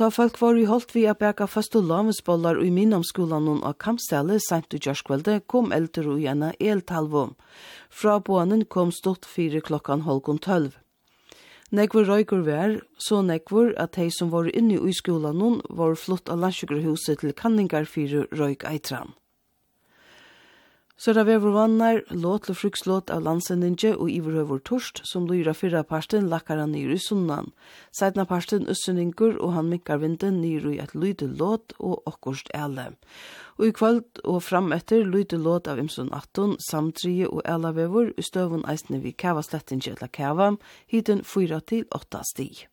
[0.00, 3.74] Ta folk var i holdt vi a bæka fast og lavensbollar i minnomskolan og av
[3.84, 7.26] kampstelle sent i gjørskvelde kom eldre og gjerne eltalvo.
[7.92, 10.78] Fra boanen kom stått fire klokkan holkon tølv.
[11.76, 16.40] Nekvur røykur vær, så nekvur at de som var inne i skolan var flott av
[16.46, 19.12] landsjøkkerhuset til kanningar fire røyk eitran.
[21.00, 25.80] Så det vever vannar, låt til frukslåt av landsendinje og iverhøver torst, som lyra fyrra
[25.80, 27.46] parsten, lakkar han nyr i sunnan.
[27.96, 32.90] Seidna parsten, øsseningur, og han mikkar vinden nyr i et lyde låt og okkurst ele.
[33.56, 38.12] Og i kvöld og fram etter lyde låt av imsun 18, samtrije og æla vever,
[38.20, 40.50] i støvun eisne vi kava slettinje eller kava,
[40.84, 42.66] hiten 4 til 8 stig.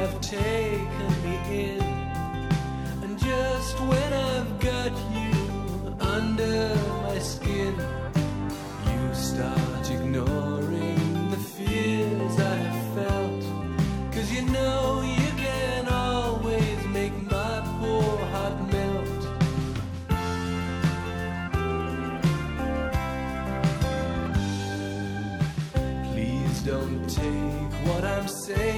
[0.00, 1.82] have taken me in.
[3.02, 5.32] And just when I've got you
[6.16, 6.58] under
[7.02, 7.74] my skin
[8.90, 13.42] You start ignoring the fears I have felt.
[14.14, 19.22] Cause you know you can always make my poor heart melt.
[26.12, 28.77] Please don't take what I'm saying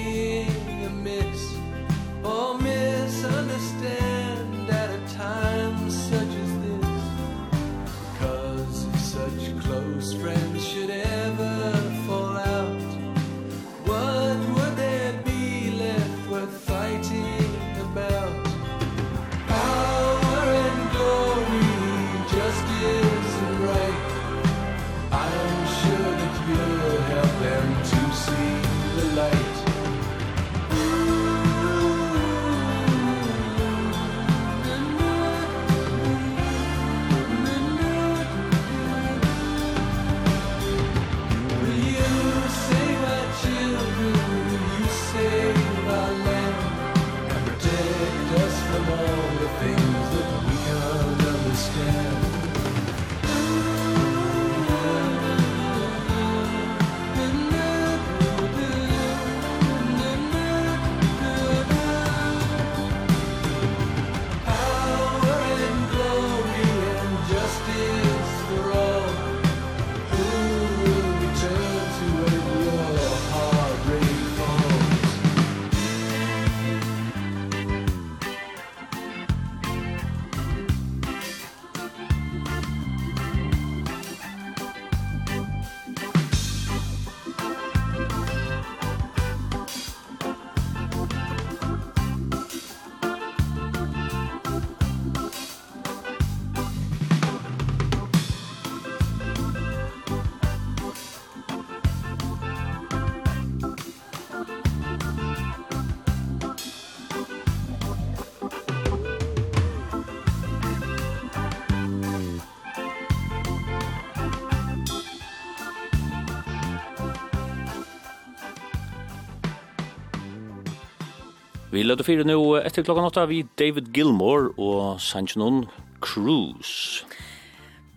[121.91, 125.65] løter fire nå etter klokka åtta vi David Gilmore og Sanchonon
[126.05, 127.03] Cruise.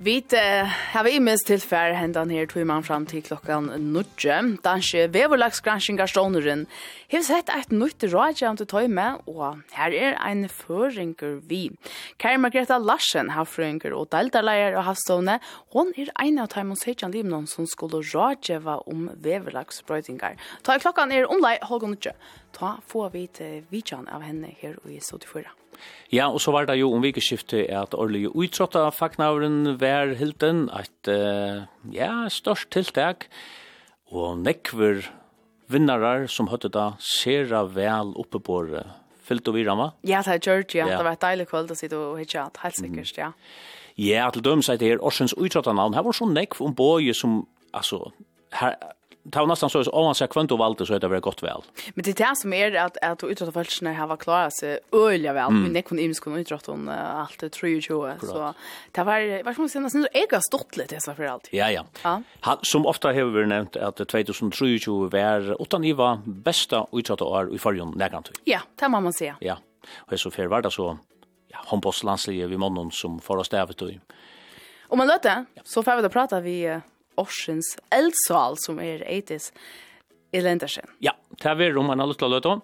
[0.03, 4.35] Vi eh, har vi minst tilfær hendan her tog man fram til klokkan nudje.
[4.65, 6.65] Danske veverlagsgranskingar ståneren.
[7.13, 11.71] har sett et nytt rådgjevn til tog med, og her er ein føringer vi.
[12.19, 15.39] Kari Margrethe Larsen, havfrøinger og deltaleier og havstående,
[15.71, 20.35] hon er ein av tøy mot Seitjan Limnon som skulle rådgjeva om veverlagsbrøytingar.
[20.67, 22.17] Ta klokkan er omlai, holg nudje.
[22.51, 25.62] Ta få vi til vidjan av henne her og i 74.
[26.13, 31.09] Ja, og så var det jo om vikeskiftet at årlige utrådte fagnavren var hilden, et
[31.09, 33.27] uh, ja, størst tiltak,
[34.13, 35.07] og nekver
[35.73, 38.59] vinnarar som høtte da sera vel oppe på
[39.23, 39.91] fyllt og virama.
[40.03, 40.87] Ja, det er George, ja.
[40.87, 40.97] ja.
[40.97, 43.31] Det var et deilig kveld å sitte og hitja, helt sikkert, ja.
[43.99, 47.13] Ja, til dømes er det her, Orsens utrådte navn, her var så nekv om boje
[47.17, 47.43] som,
[47.77, 48.07] altså,
[48.57, 48.75] her,
[49.23, 51.43] det var nästan så om man ser kvant och valde så är det väl gott
[51.43, 51.61] väl.
[51.93, 55.33] Men det är det som är att att utåt falskna har var klara sig öliga
[55.33, 58.15] väl men det kunde ju kunde utåt hon allt det tror ju så
[58.91, 61.49] det var vad ska man säga nästan så äga stort lite så för allt.
[61.51, 61.85] Ja ja.
[62.03, 62.21] Ja.
[62.39, 67.57] Han som ofta har vi nämnt att 2023 var utan IVA bästa utåt år i
[67.57, 68.31] förjon näkant.
[68.43, 69.33] Ja, det må man se.
[69.39, 69.57] Ja.
[69.97, 70.97] Och så för var det så
[71.47, 73.99] ja, handbollslandslivet vi mannen som får oss där vet du.
[74.87, 76.79] Om man låter så får vi då prata vi
[77.21, 79.51] Orsens eldsal som er eitis
[80.33, 80.89] i Lendersen.
[81.03, 82.63] Ja, det er vi om han har lyst til å løte om.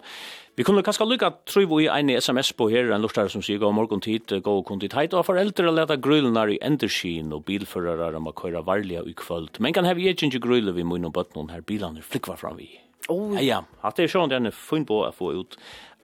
[0.58, 3.60] Vi kunne kanskje lykke at tro vi en sms på her, en lortare som sier
[3.62, 7.46] god morgen tid, god kun tid heit, og foreldre eldre leta grøylenar i enderskien og
[7.48, 9.60] bilførere om å køyre varlige i kvöld.
[9.62, 12.68] Men kan heve ikke grøyle vi munn og bøtten her bilene flikva fram vi.
[13.08, 13.32] Oh.
[13.38, 15.56] Ja, ja, at det er sånn den er funn på å få ut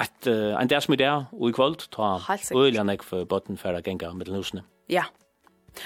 [0.02, 2.16] at uh, en dag som i dag og i kvöld ta
[2.54, 4.64] øyelig enn jeg for bøtten for å genga med husene.
[4.88, 5.25] Ja, yeah.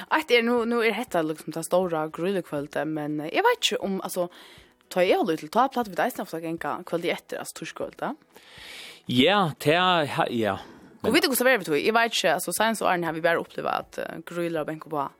[0.09, 4.01] Att är nu nu är detta liksom det stora grillkvällte men jag vet inte om
[4.01, 4.29] alltså
[4.89, 8.15] tar jag lite ta plats vid isen för att gänga kväll efter alltså torskvällte.
[9.07, 9.71] Ja, det
[10.31, 10.59] ja.
[11.01, 11.87] Och vet du hur så vet vi?
[11.87, 14.67] Jag vet inte alltså sen så är det här vi bara uppleva att grilla och
[14.67, 15.11] bänka på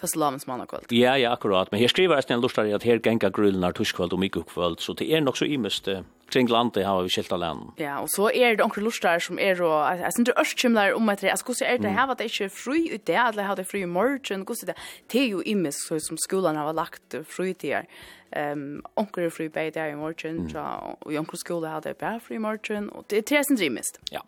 [0.00, 0.84] Fastelavns mannakvöld.
[0.88, 1.70] Ja, ja, akkurat.
[1.70, 5.12] Men här skriver jag en lustare att här gänga grulnar tuskvöld og mikukvöld, Så det
[5.12, 7.58] är nog så imest eh, kring landet har vi skilt län.
[7.76, 11.08] Ja, och så är det några lustar som är då, jag syns inte örskymlar om
[11.08, 13.42] att det, alltså så är det här vad det inte är fri ut det, eller
[13.42, 14.74] har det fri i morgon, och så det.
[15.06, 17.84] Det är ju imest så som skolan har lagt fri till er.
[18.52, 20.60] Um, onkel är fri bäg där i morgon, så,
[21.00, 23.82] och i onker skola har det fri i morgon, och det är det som är.
[24.10, 24.22] Ja.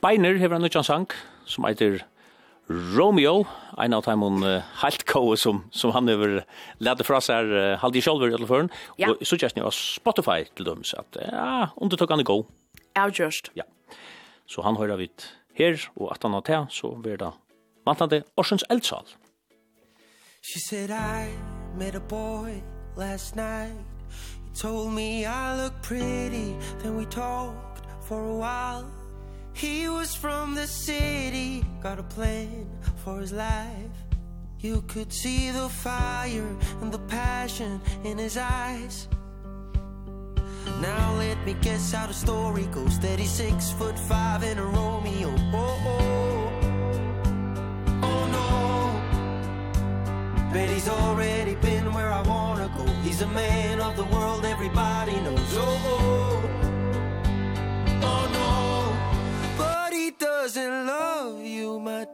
[0.00, 1.06] Beiner har en nutjan sang
[1.44, 2.04] som heter
[2.70, 3.44] Romeo,
[3.78, 6.42] en av dem uh, helt koe som, som han över
[6.78, 9.10] ledde fra seg uh, halde i kjolver i alle føren, ja.
[9.10, 12.44] og så kjæresten av Spotify til dem, så at ja, undertøk han er god.
[13.18, 13.50] just.
[13.56, 13.64] Ja.
[14.46, 17.32] Så han hører vidt her, og at han har til, så blir det
[17.86, 19.06] vantande Orsens eldsal.
[20.42, 21.30] She said, I
[21.76, 22.62] met a boy
[22.96, 23.76] last night.
[24.44, 29.01] He told me I look pretty, then we talked for a while.
[29.52, 32.66] He was from the city Got a plan
[33.04, 33.96] for his life.
[34.58, 39.08] You could see the fire And the passion in his eyes.
[40.80, 42.98] Now let me guess how the story goes.
[43.00, 45.34] That he's six foot five and a Romeo.
[45.52, 46.50] Oh, oh,
[48.02, 48.26] oh.
[48.36, 48.48] No.
[50.52, 52.84] Bet he's already been where I wanna go.
[53.02, 55.56] He's a man of the world everybody knows.
[55.56, 56.41] Oh, oh.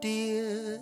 [0.01, 0.79] dear.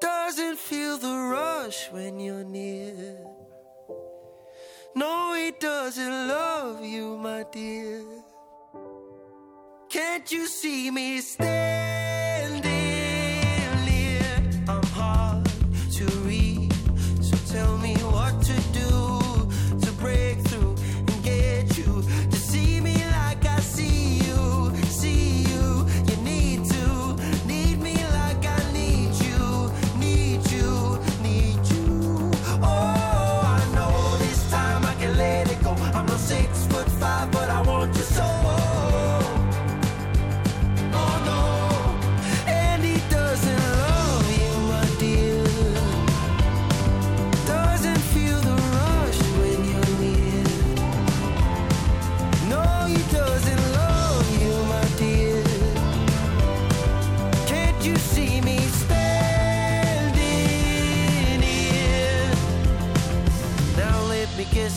[0.00, 3.18] Doesn't feel the rush when you're near.
[4.94, 8.02] No, he doesn't love you, my dear.
[9.88, 12.01] Can't you see me stay?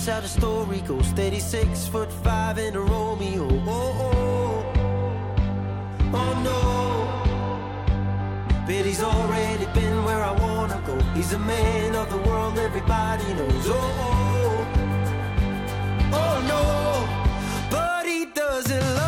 [0.06, 1.08] that's how the story goes.
[1.08, 3.48] Steady six foot five in a Romeo.
[3.66, 4.64] Oh oh.
[6.14, 6.62] Oh no.
[8.68, 11.00] But he's already been where I wanna go.
[11.16, 13.68] He's a man of the world everybody knows.
[13.68, 14.66] Oh oh.
[16.14, 16.64] Oh no.
[17.72, 19.05] But he doesn't love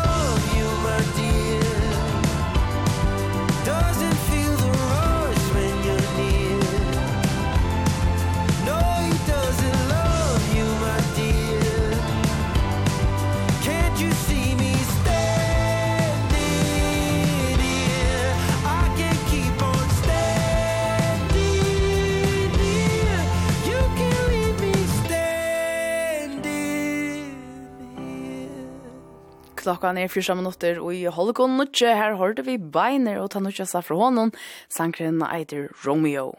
[29.68, 33.66] klokka er 4 minutter, og i Holgon Nutje, her hørte vi beiner og ta Nutje
[33.68, 34.32] sa fra hånden,
[34.72, 36.32] sangren eitir Romeo.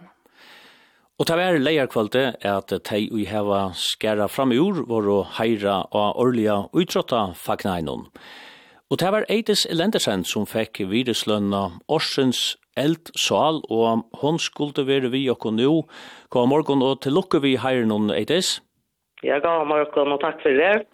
[1.20, 5.34] Og ta vær leierkvalde er at tei ui heva skæra fram i ur, vår og
[5.38, 8.08] heira og orlia utrotta fagnainon.
[8.90, 15.12] Og ta var Eides Elendersen som fekk viruslønna Orsens eld sal, og hon skulle være
[15.14, 15.84] vi okko nu,
[16.32, 18.18] Kom morgon og til lukke vi heiren Eitis.
[18.18, 18.69] Eides.
[19.24, 20.86] Ja, god morgen, og takk for det.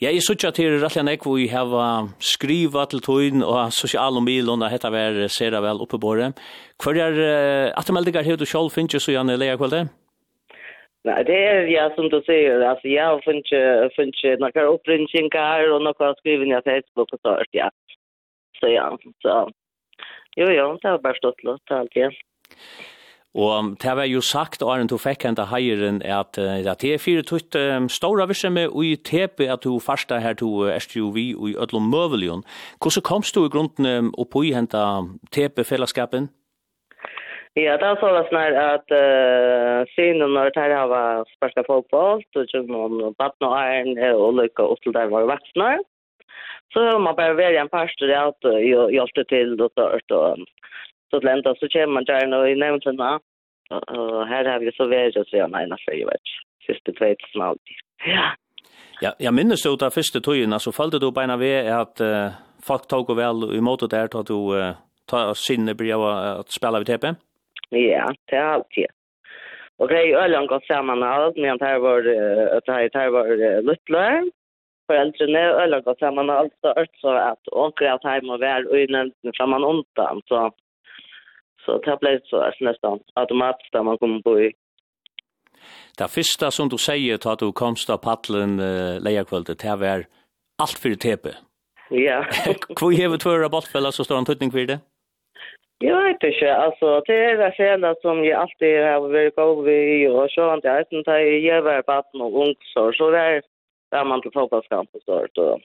[0.00, 4.48] Ja, jeg sutja til Rattelig Nek, hvor jeg har skriva til tøyen og sosiale og
[4.48, 6.32] og hetta var sera vel oppe på det.
[6.80, 9.92] Hva er uh, atmeldinger hever du sjálf finnes så gjerne leia kveldet?
[11.04, 13.52] Nei, det er ja, som du sier, altså jeg har funnet,
[13.94, 17.68] funnet noen opprinsingar og noen skrivning av Facebook og sånt, ja.
[18.56, 18.88] Så ja,
[19.22, 19.36] så
[20.36, 22.08] jo jo, det har bare stått lov til alt, ja.
[23.34, 27.24] Og det var jo sagt, Arne, du fikk hente heieren, at, at det er fire
[27.26, 31.56] tutt um, store virksomhe, og i tepe at du første her til STUV og i
[31.60, 32.46] Ødlom Møvelion.
[32.80, 34.80] Hvordan komst du i grunden opp i hente
[35.36, 36.30] tepe-fellesskapen?
[37.56, 42.28] Ja, det er sånn at uh, synen når det her har spørsmål folk på alt,
[42.36, 45.70] og ikke noen baden og æren, og lykke opp til der var vaksne.
[46.72, 50.34] Så man bare være en parster at uh, jeg hjelpte til, og så
[51.06, 53.20] studenter så kommer man gärna i nämnderna.
[53.70, 56.26] Och här har vi så värt att säga nej, nej, jag vet.
[56.66, 57.58] Sista tvejt snart.
[58.06, 58.30] Ja.
[59.00, 62.28] Ja, jag minns då där första tiden så fallte du på ena väg att uh,
[62.68, 64.74] folk tog väl i motet där att du uh,
[65.10, 65.96] ta sinne börja
[66.40, 67.06] att spela vid TP.
[67.70, 68.86] Ja, det har alltid.
[69.78, 71.98] Och det är ju ölen gått samman allt, men här var
[72.56, 73.26] att här var
[73.62, 74.30] Lutler.
[74.86, 78.90] Föräldrarna ölen gått samman allt så ört så att åka att hem må vara och
[78.90, 80.52] nämnden framman ontan så
[81.66, 84.52] Så det ble så alltså, nästan automatiskt där man kommer bo i.
[85.98, 90.04] Det første som du säger att du komst av paddeln uh, lejakvöldet, det var
[90.62, 91.34] allt för tepe.
[91.90, 92.24] Ja.
[92.78, 94.78] Hvor hever tvøra bollfella så står en tøtning for det?
[95.80, 100.08] Jeg vet ikke, altså, det er det fjellet som jeg alltid har vært god ved,
[100.08, 103.42] og så han til eisen, da jeg var baden og ung, så der
[103.92, 105.60] det man til fotballskamp og stort, og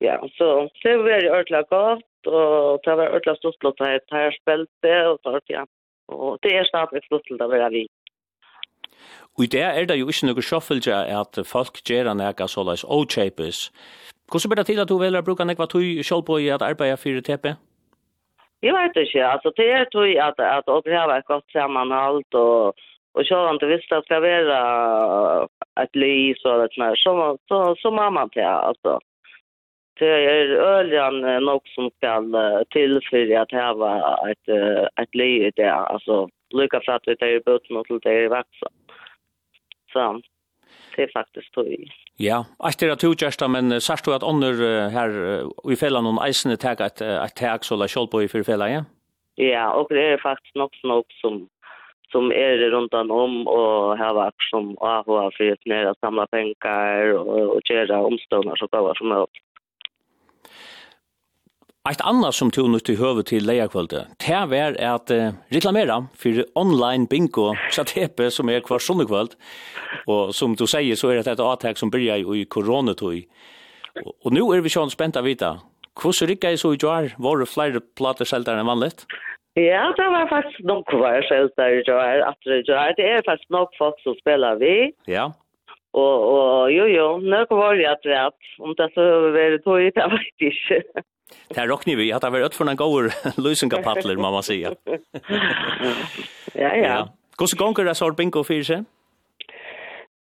[0.00, 0.48] ja, så
[0.82, 4.94] det var veldig ordentlig godt, og det var ordentlig stort til da jeg tar spilte,
[5.08, 5.64] og tar ja.
[6.08, 7.84] Og det er stadig stort til å være vi.
[9.38, 12.84] Og i det er det jo ikke noe sjåfølge at folk gjør en eka såleis
[12.84, 13.70] og kjøpes.
[14.30, 16.50] Hvordan blir det til at du velger å bruke en eka tog selv på i
[16.52, 17.54] at arbeidet for TP?
[18.62, 22.76] Jeg vet ikke, altså det er tog at, at åpne har et godt sammenhold, og,
[23.14, 24.58] og selv om du visste at det skal være
[25.82, 27.12] et lys og det, så, så,
[27.48, 29.00] så, så må man til, altså
[30.02, 32.28] det er øljan nok som skal
[32.74, 34.52] til for at det var et,
[35.02, 35.70] et liv i det.
[35.70, 38.70] Altså, lykka for at vi tar i bøten og til det er vaksa.
[39.92, 40.06] Så
[40.96, 41.68] det er faktisk tog.
[42.20, 44.60] Ja, etter at du kjørsta, men sørst du at ånder
[44.92, 45.14] her
[45.72, 48.82] i fellan noen eisene teg et, et teg så la kjølpå i fyrir fellan, ja?
[49.40, 51.46] Ja, og det er faktisk nok nok som
[52.12, 57.70] som er rundt om og har vært som AHA for å samle penger og, og
[57.70, 59.40] gjøre omstående så gav som mulig.
[61.82, 66.44] Eit anna som tog nytt i hövet til lejakvölde, det var at uh, reklamera fyrir
[66.54, 69.34] online bingo satepe som er kvar sunnekvöld.
[70.06, 73.24] Og som du sier, så er det et avtag som byrja i koronatøy.
[74.04, 75.56] Og, og nu er vi sånn spent av vita.
[75.98, 77.14] Hur rikka är så i jar?
[77.18, 79.02] Var det flere plater sältare enn vanligt?
[79.58, 82.20] Ja, det var faktisk nok kvar sältare i jar.
[82.30, 82.94] Att det, jar.
[82.96, 84.92] det er faktisk nok folk som spelar vi.
[85.06, 85.32] Ja.
[85.92, 88.42] Og, og jo, jo, nok var det att rätt.
[88.58, 91.02] Om det så var det tog, det var det ikke.
[91.48, 93.12] Det här vi, at det har varit för en gåur
[93.42, 94.76] lösningar mamma säger.
[96.54, 97.08] ja, ja.
[97.38, 98.84] Hvordan så det så bingo fyrir seg?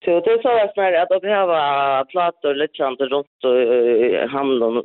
[0.04, 4.62] Så det så var snär att det var platt och lite sånt runt och hamn
[4.62, 4.76] om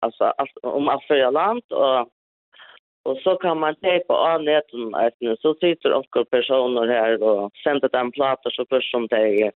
[0.00, 2.08] alltså om affärer land och
[3.08, 7.88] Och så kan man tejpa av näten att så sitter onker personer här og sender
[7.88, 9.52] den plater så først som de är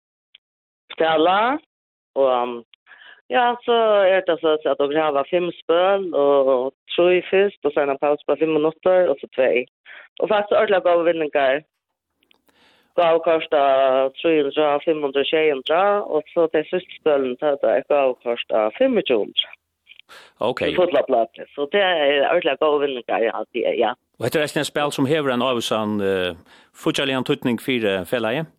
[0.95, 1.59] ställa
[2.15, 2.65] och
[3.31, 3.77] Ja, så
[4.13, 8.25] er det så at dere har fem spøl, og tre først, og så en pause
[8.27, 9.67] på fem minutter, og så tve.
[10.21, 11.61] Og faktisk ordentlig gav vinninger.
[13.01, 13.61] Gav kosta
[14.23, 19.47] 300, 500, 600, og så til siste spølen tatt jeg gav kosta 500.
[20.41, 20.61] Ok.
[20.67, 21.47] Så fotla platte.
[21.55, 23.45] Så det er ordentlig gav vinninger, ja.
[23.55, 23.95] Det, ja.
[24.19, 26.35] Og heter det en spil som hever en avsann uh,
[26.75, 28.51] fortsatt en tutning for fellet?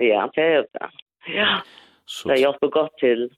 [0.00, 0.92] Ja, det er det.
[1.28, 1.60] Ja.
[2.06, 2.28] Så...
[2.28, 3.28] Det hjelper godt til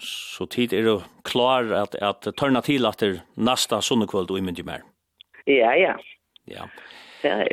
[0.00, 0.94] så tid er du
[1.24, 4.82] klar at, at tørna til at det nasta sunnekvöld og imyndi mer.
[5.46, 5.94] Ja, ja.
[6.48, 6.66] Ja.
[7.24, 7.44] Ja,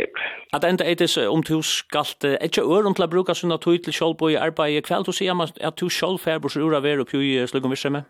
[0.53, 2.07] At enda er det om du skal
[2.41, 5.35] ikke øren til å bruke sunna tøy til sjálf i arbeid i kveld, du sier
[5.35, 8.07] man at du sjálf er bors ura ver og pjøy slugum virksomhet?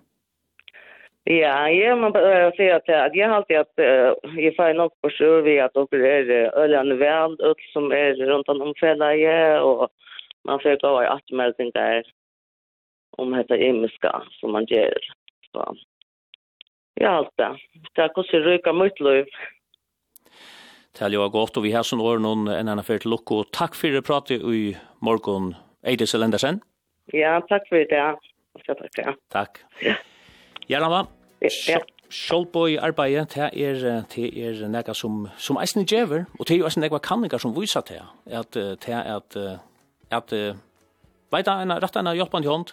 [1.27, 5.17] Ja, jeg må bare si at jeg har alltid at uh, jeg får nok bors
[5.19, 9.25] ur vi at dere er ølende vel, ut som er rundt om omfellet,
[9.59, 9.89] og
[10.47, 12.07] man får gå i atmeldinger,
[13.17, 14.99] om detta ämska som man gör.
[15.51, 15.75] Så
[16.99, 17.57] ja, allt det.
[17.95, 19.25] Det kostar röka mitt liv.
[20.97, 23.75] Tal jo godt, og vi har sånn år noen en annen fyrt lukk, og takk
[23.77, 24.71] for det pratet i
[25.05, 25.51] morgen,
[25.85, 26.57] Eidis Elendersen.
[27.13, 28.07] Ja, takk for det.
[28.65, 28.97] Takk.
[28.97, 29.13] Ja.
[29.29, 29.61] Takk.
[29.85, 29.93] Ja.
[30.67, 31.05] Gjerna,
[31.41, 31.49] Ja.
[31.67, 31.83] ja.
[32.09, 36.65] Sjálvboi arbeid, det er, det er nega som, som eisen djever, og det er jo
[36.69, 37.99] eisen nega kanningar som viser til,
[38.31, 40.33] at det er at, at, at,
[41.35, 42.71] veit at, rett at, at, hånd,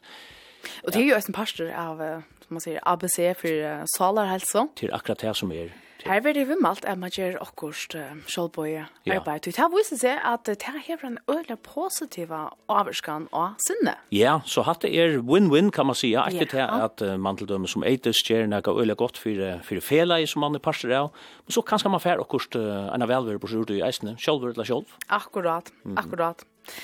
[0.83, 4.69] Och det är ju en pastor av som man säger ABC för salar hälsa.
[4.77, 5.71] Til akkurat det som är.
[6.05, 7.97] Her vil det vi malt att man gör akkurst
[8.27, 9.41] skjolboje arbeid.
[9.45, 12.29] Det här viser seg at det har en øyla positiv
[12.69, 13.95] avskan og sinne.
[14.13, 16.27] Ja, så hatt det er win-win kan man sija.
[16.29, 16.51] Ikke ja.
[16.51, 20.27] til at uh, man til dømme som eitis gjør noe øyla godt for fela i
[20.27, 21.09] som man er parster av.
[21.47, 24.69] Men så kanskje man fær akkurst en av velver på sjordu i eisene, sjolver eller
[24.69, 24.93] sjolv.
[25.09, 26.45] Akkurat, akkurat.
[26.45, 26.77] Mm.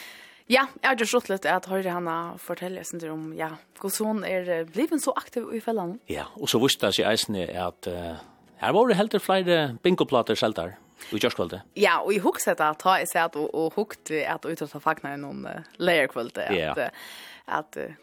[0.51, 4.65] Ja, jeg har gjort litt at høyre henne forteller sin om, ja, hvordan hun er
[4.67, 6.01] blivet så aktiv i fellene.
[6.11, 8.19] Ja, og så visste jeg eisen at uh,
[8.59, 10.75] her var det helt til flere bingoplater selv der.
[11.07, 11.63] Du gjør skvalde?
[11.79, 14.83] Ja, og jeg hukte det ta i seg at og hukte at jeg uttatt av
[14.85, 16.51] fagene i noen uh, leierkvalde.
[16.59, 16.75] Ja.
[16.75, 16.99] At,
[17.47, 17.95] at uh,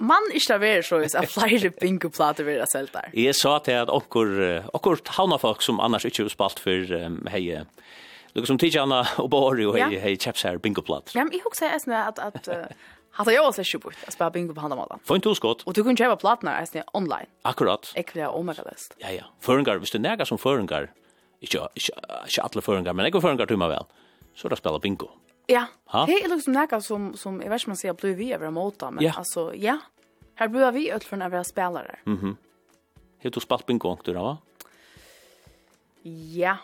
[0.00, 3.12] man ikke har vært så at flere bingoplater vil ha selv der.
[3.12, 4.32] Jeg sa til at okkur,
[4.72, 7.60] okkur havna folk som annars ikke har spalt for um, hei
[8.34, 11.14] Lukar som tidig anna og bori og hei kjeps her bingoplatt.
[11.14, 12.48] Ja, men jeg husker eisne at at
[13.12, 14.98] Hatta jag också bort att spela bingo på handamata.
[15.04, 15.62] Får inte skott.
[15.62, 17.26] Och du kan köpa plattorna alltså online.
[17.42, 17.92] Akkurat.
[17.94, 18.94] Jag vill ha list.
[18.98, 19.24] Ja ja.
[19.40, 20.92] Föringar, hvis du nega som föringar.
[21.40, 23.84] Inte inte alla föringar, men jag föringar tuma väl.
[24.34, 25.08] Så då spela bingo.
[25.46, 25.66] Ja.
[26.06, 29.12] Det är liksom nägar som som jag vet man säger blue vi över mota, men
[29.16, 29.78] alltså ja.
[30.34, 31.98] Här blir vi öll från över spelare.
[32.04, 32.36] Mhm.
[33.18, 34.38] Hur du spalt bingo då va?
[36.02, 36.56] Ja,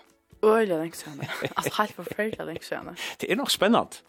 [0.45, 1.23] Øyla lenge siden.
[1.57, 2.97] Altså, helt forferdelig lenge siden.
[3.21, 4.03] Det er nok spennant.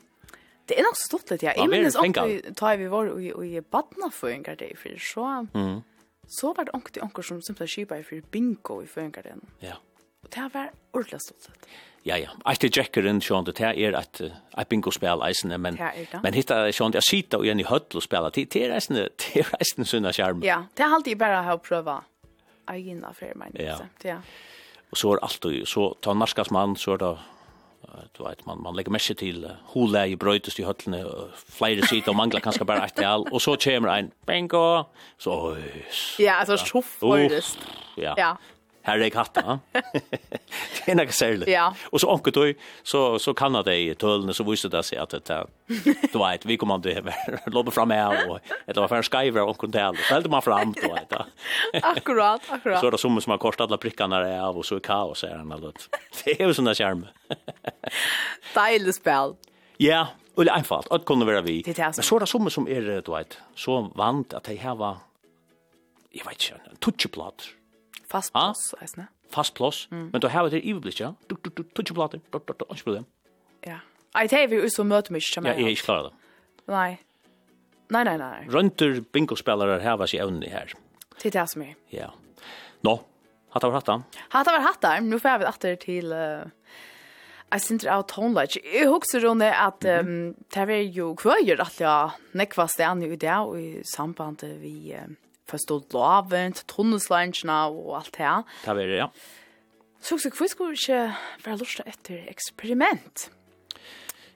[0.67, 1.53] Det er nok stort litt, ja.
[1.55, 5.77] Jeg minnes omkring, da vi var i i badna for en gardei, for så, mm.
[6.27, 9.37] så var det omkring omkring som simpelthen kjipa i for bingo i for en gardei.
[9.61, 9.77] Ja.
[10.23, 11.69] Og det var ordentlig stort litt.
[12.07, 12.31] Ja, ja.
[12.45, 15.79] Alt det jekker inn, sånn, det er et, et bingo-spel, eisene, men,
[16.23, 19.49] men hitta, sånn, jeg sitter igjen i høttel og spela, det er eisene, det er
[19.59, 20.43] eisene sunna skjerm.
[20.45, 21.99] Ja, det er alltid bare å prøve
[22.75, 23.79] egen affære, men, ja.
[24.07, 24.21] ja.
[24.91, 27.15] Og så er allt så ta narskas mann, så er det
[28.17, 30.99] du vet man man legger mest til uh, hula i brötest i höllne
[31.33, 34.83] flere sitter og mangler kanskje bare et all og så kommer en bingo
[35.17, 35.55] så
[36.19, 36.39] ja.
[36.39, 37.59] alltså schuff voldest
[37.97, 38.33] ja ja
[38.87, 39.59] Här är katta.
[40.85, 41.47] det är något särskilt.
[41.47, 41.75] Ja.
[41.83, 45.09] Och så onkel du, så så kan det i tullen så visste det sig att
[45.09, 45.45] det
[46.11, 47.09] du vet vi kommer inte hem.
[47.45, 49.93] Lobba fram här och det var för skyver onkel där.
[49.93, 51.13] Så hällde man fram då vet
[51.83, 52.79] Akkurat, akkurat.
[52.79, 55.37] Så det som som har korsat alla prickarna där av och så är kaos är
[55.37, 55.89] det alltså.
[56.25, 57.05] Det är ju sån skärm.
[58.53, 59.33] Deilig spel.
[59.77, 60.89] Ja, och det är enkelt.
[60.89, 61.63] Det vara vi.
[61.77, 64.97] Men så är det som som är du vet så vant att det här var
[66.11, 67.56] Jag vet inte, en touchplot
[68.07, 69.07] Fast plås, eisne.
[69.33, 70.09] Fast plås, mm.
[70.13, 71.13] men då har vi det iverblikk, ja.
[71.27, 73.05] Du, du, du, tutsi plater, du, du, du, ikke problem.
[73.67, 73.81] Ja.
[74.15, 76.13] Eit hei vi jo så møte mykje, som Ja, jeg er ikke klar det.
[76.71, 76.89] Nei.
[77.91, 78.47] Nei, nei, nei.
[78.51, 80.71] Rønter bingospelare hava seg evne her.
[81.19, 81.75] Til det som er.
[81.91, 82.11] Ja.
[82.87, 82.95] Nå,
[83.55, 84.03] hatt over hattar.
[84.31, 86.13] Hatt over hattar, nå får vi atter til...
[86.15, 86.47] Uh,
[87.47, 88.59] Jeg synes det er tonelage.
[88.73, 93.15] Jeg husker jo det at um, det er jo kvøyer at jeg nekva stedene i
[93.15, 94.93] det, og i samband vi...
[94.95, 95.15] Uh,
[95.47, 98.35] förstått loven, tunnelslangene og alt det.
[98.65, 99.09] Det var det, ja.
[100.01, 101.01] Så også, hvorfor skulle vi ikke
[101.45, 103.29] være lyst etter eksperiment?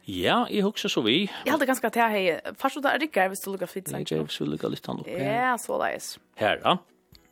[0.10, 1.30] Ja, jeg husker så vi.
[1.46, 2.24] Jeg hadde ganske til hei.
[2.60, 3.92] Først og da er ikke hvis du lukker fint.
[3.94, 5.08] Jeg kan også lukke litt han opp.
[5.08, 6.08] Ja, så det er.
[6.42, 6.78] Her, ja.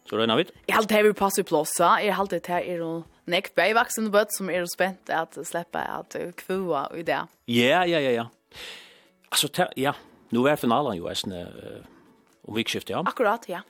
[0.10, 0.46] Så røyner vi.
[0.70, 1.96] Jeg har det vi passer i plåsa.
[2.04, 6.16] Jeg hadde det her er noen nekk beivaksen bøtt som er spent at slippe at
[6.40, 7.20] kvua i det.
[7.50, 8.26] Ja, ja, ja, ja.
[9.30, 9.94] Altså, ja.
[10.34, 11.18] Nu er finalen jo, jeg
[12.50, 13.04] om vikskiftet, ja.
[13.06, 13.62] Akkurat, ja.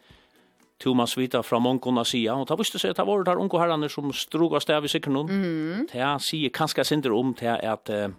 [0.79, 3.89] Thomas vita fra mongkona sida, og ta visste seg at det var der unge herrene
[3.91, 5.25] som strog av sted av i sikkerne.
[5.27, 5.87] Mm.
[5.91, 8.13] Ta sier kanskje sinder om til at uh,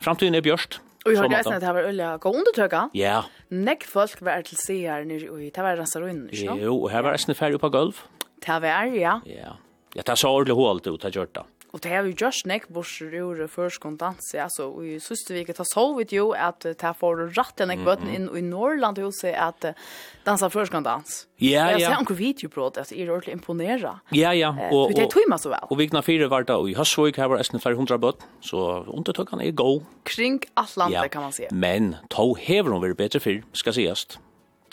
[0.00, 0.80] framtiden er bjørst.
[1.04, 2.80] Og jeg hørte eisen at det var øyla gå undertøkka.
[2.96, 3.20] Ja.
[3.54, 6.56] Nekk folk var til sida her nere, og det var rensa ruinen, ikke?
[6.64, 8.00] Jo, og her var eisen ferdig på gulv.
[8.40, 9.18] Det var, ja.
[9.28, 9.54] Ja,
[9.94, 11.44] ja det så ordentlig hålet ut, det gjør det.
[11.78, 15.64] Og det har vi gjort neck borser ur först kontans alltså i sista veckan tar
[15.64, 19.64] så vet ju att ta får rätt en kvart inn i Norrland och se att
[20.24, 21.26] dansa först kontans.
[21.36, 21.70] Ja ja.
[21.70, 24.00] Jag ser en video på det att är ordentligt imponera.
[24.10, 25.70] Ja ja for det tog meg så väl.
[25.70, 29.40] Och vikna var vart og i Høsvøk her var varit nästan 400 bøtt, så undertökan
[29.40, 29.82] er god.
[30.04, 31.46] Kring Atlanten kan man si.
[31.52, 34.18] Men tog hever hon vill bättre för ska ses.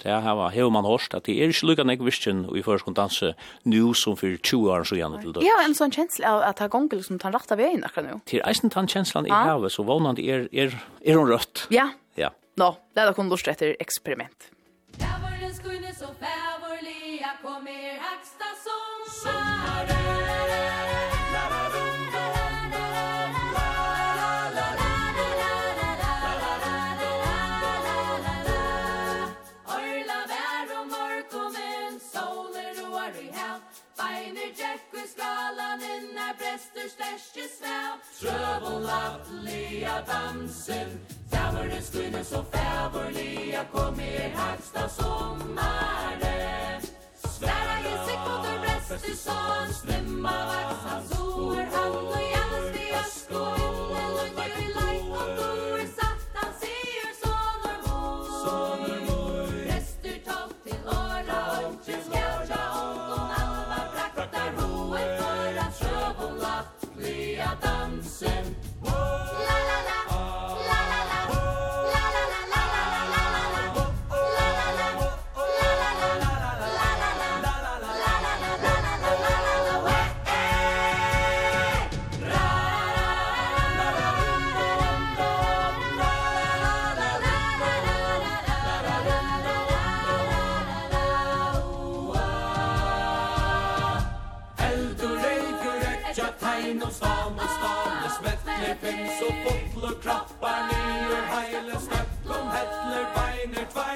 [0.06, 3.32] Det har hevur man hørt at det er ikke lukka nek visken i førskund danse
[3.66, 5.46] nu som for 20 år siden til det.
[5.48, 8.20] Ja, en sånn kjensle av at det gonger som tar rett av veien akkurat nå.
[8.30, 11.66] Til eisen tann kjenslan i havet, så vånande er, er, er hon rødt.
[11.74, 11.90] Ja.
[12.22, 12.30] Ja.
[12.62, 14.52] Nå, det er da kun lust etter eksperiment.
[15.02, 20.25] Fævorlens kvinne så fævorlige kommer haksta sommaren.
[38.66, 41.00] fabulattliga dansen
[41.30, 46.82] Fävernes kvinnes och fäverliga Kom er härsta sommaren.
[47.16, 49.74] Svära Jesse kåter bäst i stan.
[49.74, 55.65] Snimma vax hans or Hand och jävlas vi öskor Himmel och i lajt och dörr
[67.62, 68.65] dansen.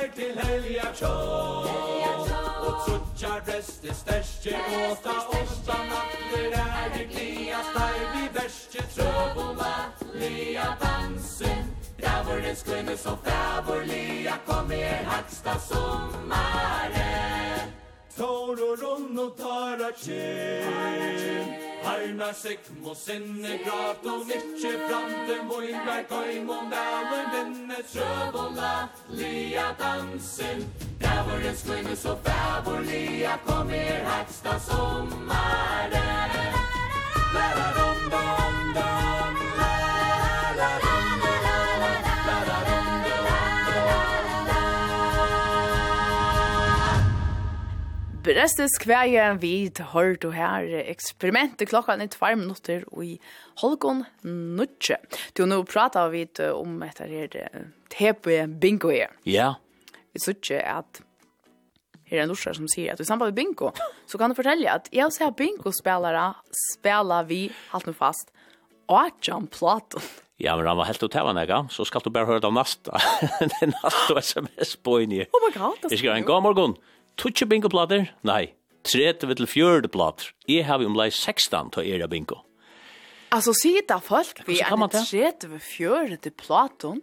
[0.04, 2.32] er til helja tjån
[2.68, 9.76] Og tutsjar beste stærstje Åta åsta natter er det glia stær Vi verste trøvoma
[10.14, 11.64] lia dansen
[12.00, 17.74] Bravorens kvinne som fravor lia Kom er haksta sommaren
[18.18, 25.38] Tår og ronn og tar av kjinn Arna sikt må sinne grat og vitje frante
[25.50, 28.74] Moinberg koim om dalen vinne trøvola
[29.18, 30.68] Lia dansen
[31.02, 35.98] Dæveren skvinne så fævor lia Kom her heksta sommaren
[37.34, 39.19] Læra romba om dagen
[48.30, 53.20] Berestes kvæje vid hör du her eksperimentet klokka är tvær minutter og i
[53.58, 54.98] Holgon nutje.
[55.34, 57.50] Du nå pratar vi om ett här
[57.90, 59.08] tepe bingo er.
[59.24, 59.56] Ja.
[60.14, 61.02] Vi söker at
[62.06, 63.72] her er en lustra som sier at i samband med bingo
[64.06, 66.36] så kan du fortelle at jeg ser bingo-spelare
[66.76, 68.30] spelar vi, halt nu fast,
[68.88, 70.06] 18 platon.
[70.40, 73.02] Ja, men han var helt uttävan ega, så skal du bare høre det av nasta.
[73.42, 75.26] det er nasta sms på inni.
[75.34, 76.14] Oh my god, det skal jeg.
[76.14, 76.78] Jeg en god morgon.
[77.18, 78.14] Tutsi bingoplater?
[78.24, 78.54] Nei,
[78.84, 80.32] 30 til 40 plater.
[80.48, 82.44] Jeg har omlai 16 til å gjøre bingo.
[83.32, 87.02] Alltså sitta folk vi är det shit över fjörde platon.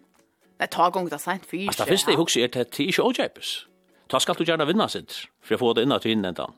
[0.59, 1.67] Nej, ta gång det sent för.
[1.69, 3.67] Alltså visst det hooks är det till show japes.
[4.09, 6.55] Ta ska du gärna vinna sitt för att få det innan till innan då.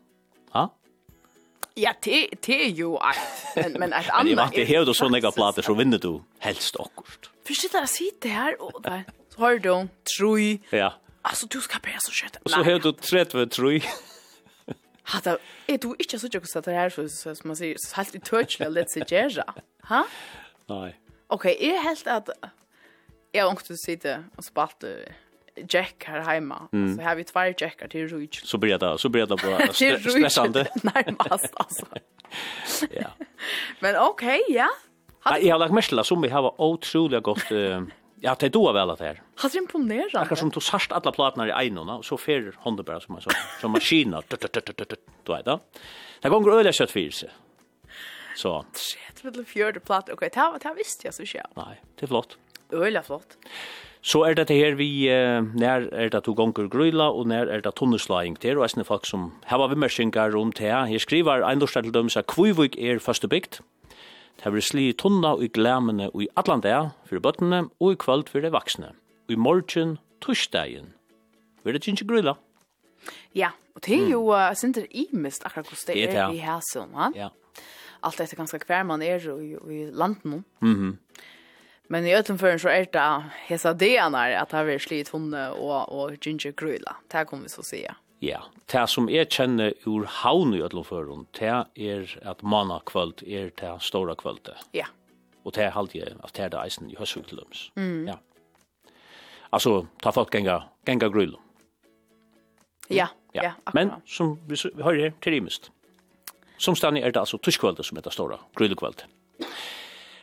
[0.52, 0.74] Ja?
[1.74, 2.98] Ja, det det är ju
[3.56, 4.34] men men att andra.
[4.34, 7.30] Men det här då så några plattor så vinner du helst akkurat.
[7.46, 9.88] Förstår du att sitta här och där så har du
[10.18, 10.78] tre.
[10.78, 10.92] Ja.
[11.28, 12.36] Alltså du ska pressa så shit.
[12.36, 13.82] Och så har du 30 tror
[15.02, 18.16] Hatta, er du ikke så tjekk å det her, så som man sier, så helt
[18.18, 19.46] i touch eller litt sitt gjerra?
[19.88, 20.02] Ha?
[20.68, 20.92] Nej.
[21.32, 22.28] Ok, jeg helt at,
[23.32, 24.44] jeg har du å sitte og
[25.68, 26.68] Jack här hemma.
[26.96, 28.40] Så har vi två Jackar till Ruich.
[28.44, 30.66] Så blir det så blir det bara stressande.
[30.82, 31.86] Närmast alltså.
[32.90, 33.08] ja.
[33.80, 34.68] Men okej, okay, ja.
[35.20, 35.42] Hat...
[35.42, 37.82] Jag har lagt mest som vi har otroligt gott uh,
[38.20, 39.22] Ja, det då väl att här.
[39.36, 40.14] Har det imponerat?
[40.14, 43.22] Akkurat som du sast alla plattorna i enorna och så fer hon bara som man
[43.22, 44.22] så som maskiner.
[45.24, 45.60] Du vet då.
[46.22, 47.30] Det går öliga kött för sig.
[48.36, 48.64] Så.
[48.72, 50.12] Shit, väl fjärde platta.
[50.12, 51.48] Okej, det här det visste jag så själv.
[51.56, 52.38] Nej, det är flott.
[52.72, 53.36] Öliga flott.
[54.00, 57.60] Så er det her vi, eh, nær er det to gonger grøyla, og nær er
[57.60, 60.86] det tunneslaing til, og eisne folk som hava vimmersingar om det her.
[60.86, 63.60] Här skriver Eindorstad til dømes at Kvivik er faste bygd,
[64.38, 67.98] Det har sli tunna og i glemene og i allan dag for bøttene og i
[67.98, 68.92] kvöld for de vaksne.
[69.26, 70.92] Og i morgen, torsdagen,
[71.64, 72.36] vil det ikke grilla.
[73.34, 77.10] Ja, og det er jo uh, sinter imist akkurat hvordan det er i hæsen, va?
[77.18, 77.28] Ja.
[78.06, 80.44] Alt etter ganske hver man er i, i landen.
[80.60, 80.96] Mm -hmm.
[81.88, 85.50] Men i utenføren så er det hesa denar at det har vært sli i tunne
[85.50, 86.96] og, og ginger grilla.
[87.08, 87.94] Det her kommer vi så å si, ja.
[88.20, 93.52] Ja, det som jeg kjenner ur havn i Ødloføren, det er at manna kvöld er
[93.60, 94.58] det stora kvöldet.
[94.74, 94.88] Ja.
[95.44, 97.68] Og det er alltid at det er det eisen i høstsug til døms.
[97.76, 98.08] Mm.
[98.08, 98.16] Ja.
[99.52, 101.36] Altså, ta folk genga, genga grull.
[102.90, 103.74] Ja, ja, ja akkurat.
[103.74, 105.70] Men som vi, vi hører her, til rimest.
[106.58, 109.06] Som stannig er det altså tyskvöldet som er det stora, grullkvöldet.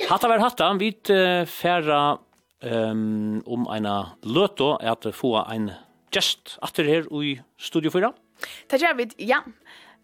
[0.09, 2.17] Hatta var hatta, vi uh, færa
[2.61, 3.95] um, om eina
[4.27, 5.71] løto, at få ein
[6.16, 8.13] gest atter her i Studio 4.
[8.72, 9.43] Det gjør vi, ja.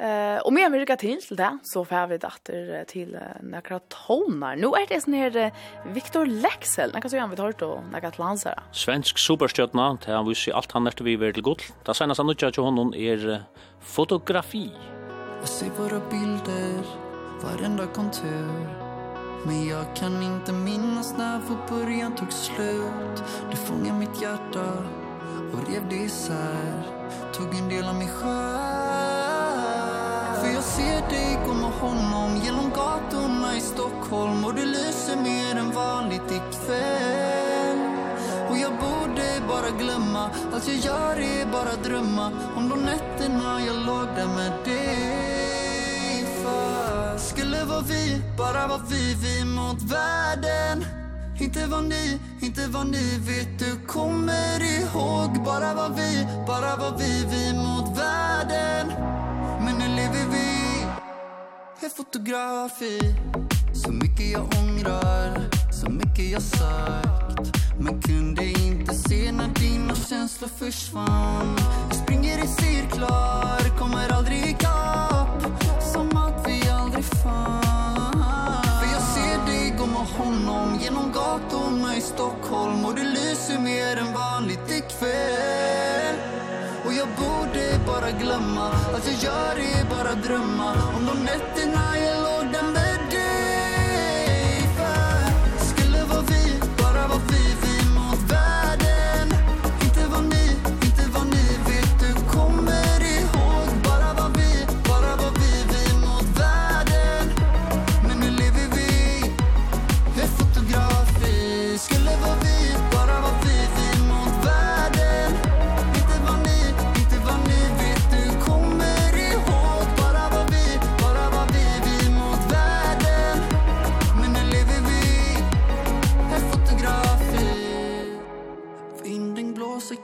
[0.01, 4.55] Uh, og mer virker til til det, så får vi datter til uh, några tonar.
[4.57, 5.59] Nå er det sånn her uh,
[5.93, 8.63] Victor Lexel, några så han vi tar og några til hans her.
[8.73, 11.67] Svensk superstjøtna, til han viser alt han etter vi vil til godt.
[11.85, 14.71] Da senest han utgjør til honom er uh, fotografi.
[15.41, 16.85] Jag ser våra bilder,
[17.41, 18.91] varenda kontur
[19.45, 24.83] Men jag kan inte minnas när vår början tog slut Du fångar mitt hjärta
[25.71, 26.83] rev det isär
[27.33, 28.31] Tog en del av mig själv
[30.41, 34.45] För jag ser dig gå med honom Genom gatorna i Stockholm.
[34.45, 37.79] Och du lyser mer än vanligt ikväll.
[38.49, 40.29] Och jag borde bara glömma.
[40.53, 42.31] Allt jag gör är bara drömma.
[42.55, 46.25] Om de nätterna jag låg där med dig.
[46.43, 49.15] För skulle vara vi, bara vara vi.
[49.23, 51.00] Vi mot världen.
[51.41, 53.59] Inte vad ni, inte vad ni vet.
[53.59, 58.87] Du kommer ihåg Bara vad vi, bara vad vi Vi mot världen.
[59.65, 60.85] Men nu lever vi
[61.85, 63.15] Är fotografi.
[63.73, 67.57] Så mycket jag ångrar Så mycket jag sagt.
[67.79, 71.55] Man kunde inte se när dina känslor försvann.
[71.89, 75.20] Jag springer i cirklar Kommer aldrig ikapp
[82.01, 86.15] i Stockholm och det lyser mer än vanligt ikväll.
[86.85, 90.71] Och jag borde bara glömma Att jag gör det bara drömma.
[90.95, 93.10] Om de nätterna jag låg där med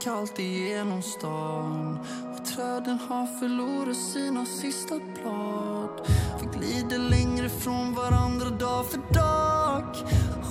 [0.08, 1.99] kallt igenom stan
[2.34, 6.08] Och träden har förlorat sina sista blad.
[6.41, 9.84] Vi glider längre från varandra dag för dag.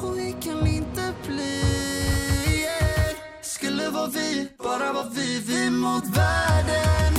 [0.03, 1.63] Och vi kan inte bli
[2.59, 3.17] yeah.
[3.43, 7.16] Skulle vara vi, bara vara vi, vi mot världen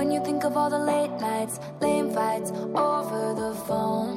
[0.00, 4.16] When you think of all the late nights, lame fights over the phone.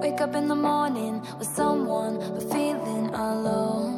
[0.00, 3.92] Wake up in the morning with someone but feeling alone.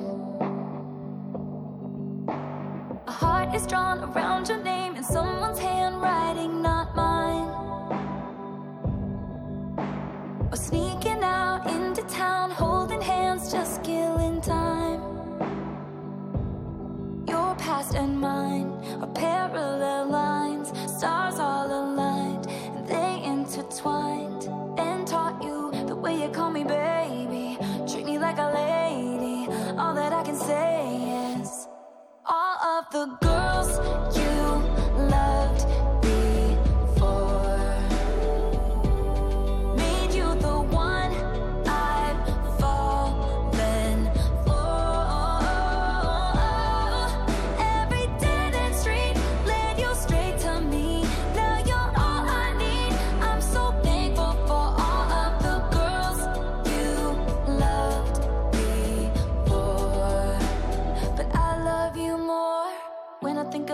[3.07, 7.49] A heart is drawn around your name in someone's handwriting, not mine.
[10.53, 14.78] Or sneaking out into town, holding hands, just killing time.
[17.89, 18.71] past and mine
[19.01, 20.69] are parallel lines.
[20.87, 24.45] Stars all aligned and they intertwined
[24.79, 27.59] and taught you the way you call me baby.
[27.91, 29.53] Treat me like a lady.
[29.79, 31.69] All that i can say is
[32.27, 33.28] all of the good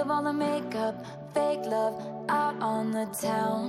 [0.04, 0.94] save all the makeup
[1.32, 1.94] fake love
[2.28, 3.66] out on the town.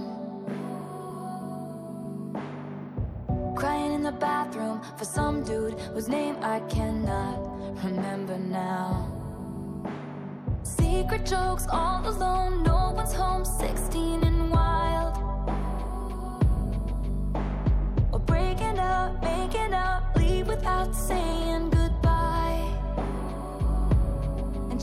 [3.55, 7.37] Crying in the bathroom for some dude whose name I cannot
[7.83, 9.11] remember now.
[10.63, 15.15] Secret jokes all alone no one's home 16 and wild.
[18.11, 21.74] Or breaking up making up leave without saying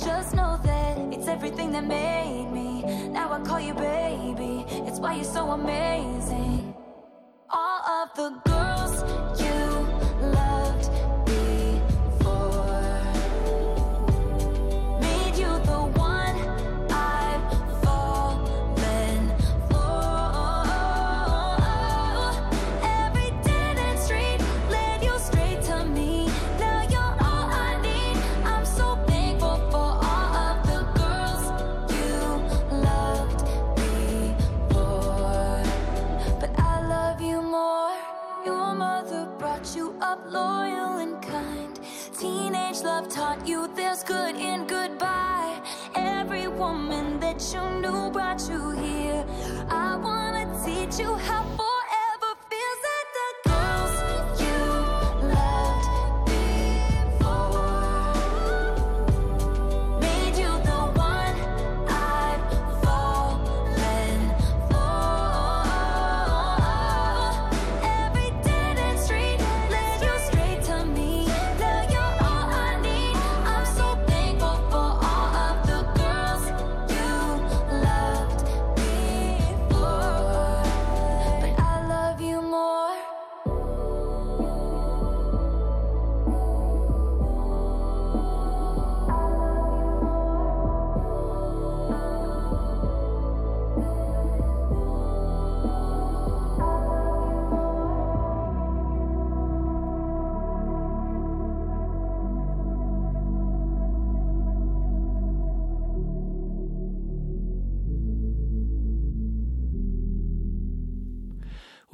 [0.04, 2.82] Just know that it's everything that made me.
[3.10, 4.64] Now I call you baby.
[4.68, 6.74] It's why you're so amazing.
[7.48, 8.71] All of the good
[40.02, 41.78] up loyal and kind.
[42.18, 45.60] Teenage love taught you there's good in goodbye.
[45.94, 49.24] Every woman that you knew brought you here.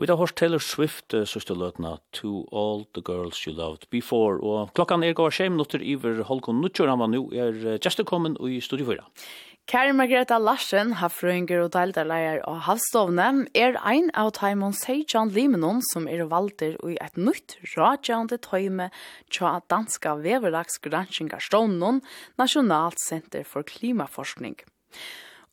[0.08, 4.38] vi har hørt Taylor Swift uh, sørste løtene To All The Girls You Loved Before,
[4.40, 8.08] og klokkan er gav skjem noter iver Holkon Nuttjør, han var nå er uh, gestet
[8.08, 9.04] Kommen i Studio 4.
[9.68, 16.08] Kære Margreta Larsen, hafrøynger og deildarleier og havstovne, er ein av Taimon Seijan Limenon som
[16.08, 18.88] er valder i et nytt radjande tøyme
[19.28, 22.00] tja danska veverlagsgranskningar stånden,
[22.40, 24.56] Nasjonalt Senter for Klimaforskning.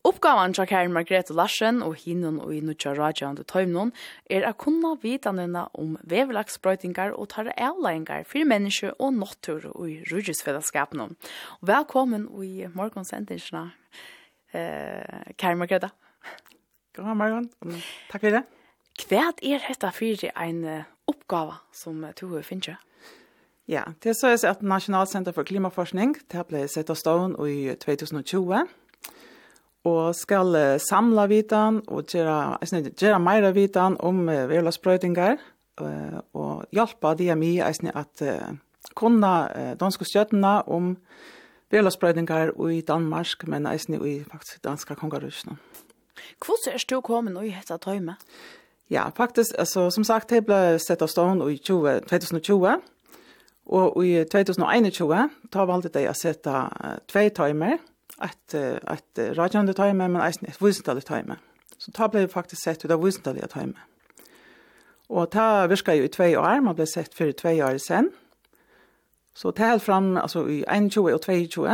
[0.06, 3.89] Oppgaven til Karen Margrethe Larsen og hinnen og i Nutja Rajan og Tøymnon
[4.30, 9.95] er å kunne vitanene om vevelagsbrøytingar og tar avleggingar for mennesker og nåttur og i
[10.12, 11.16] rujusfellesskapen.
[11.66, 13.72] Velkommen i morgensendingsene,
[14.53, 15.89] eh, Karin Margrethe.
[16.93, 17.49] God morgen,
[18.12, 18.45] takk for det.
[19.10, 22.78] Hva er dette for en oppgave som du finner?
[23.68, 27.74] Ja, det er så at Nasjonalt senter for klimaforskning, det ble sett av stående i
[27.74, 28.68] 2020,
[29.86, 35.38] og skal uh, samla vitan og gjera, eisne, gjera meira vitan om uh, verlasprøytingar
[35.82, 38.56] uh, og hjelpa DMI eisne, at uh,
[38.98, 40.96] kunna uh, danske støttene om
[41.74, 45.58] verlasprøytingar i Danmark, men eisne i faktisk danska kongarusene.
[46.40, 48.16] Hvordan er du kommet i dette tøyme?
[48.90, 52.76] Ja, faktisk, altså, som sagt, jeg ble sett av stånd i 2020,
[53.66, 57.80] og i 2021 da valgte jeg å sette uh, tve tøymer,
[58.24, 61.38] et, et radioende tøyme, men eisen et visentallig tøyme.
[61.78, 63.80] Så da ble det faktisk sett ut av visentallige tøyme.
[65.09, 68.09] Og da virka jo i tvei år, man ble sett for tvei år sen.
[69.36, 71.68] Så det held fram, altså i 21 og 22,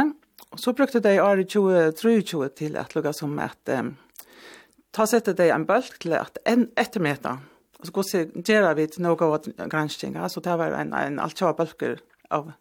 [0.51, 3.93] og så brukte de året 2023 til at lukka som at um,
[4.91, 7.37] ta sette de en bølg til at en ettermeter,
[7.79, 8.03] og så gå
[8.75, 12.51] vi til noe av granskinga, så det var en, en alt bølger av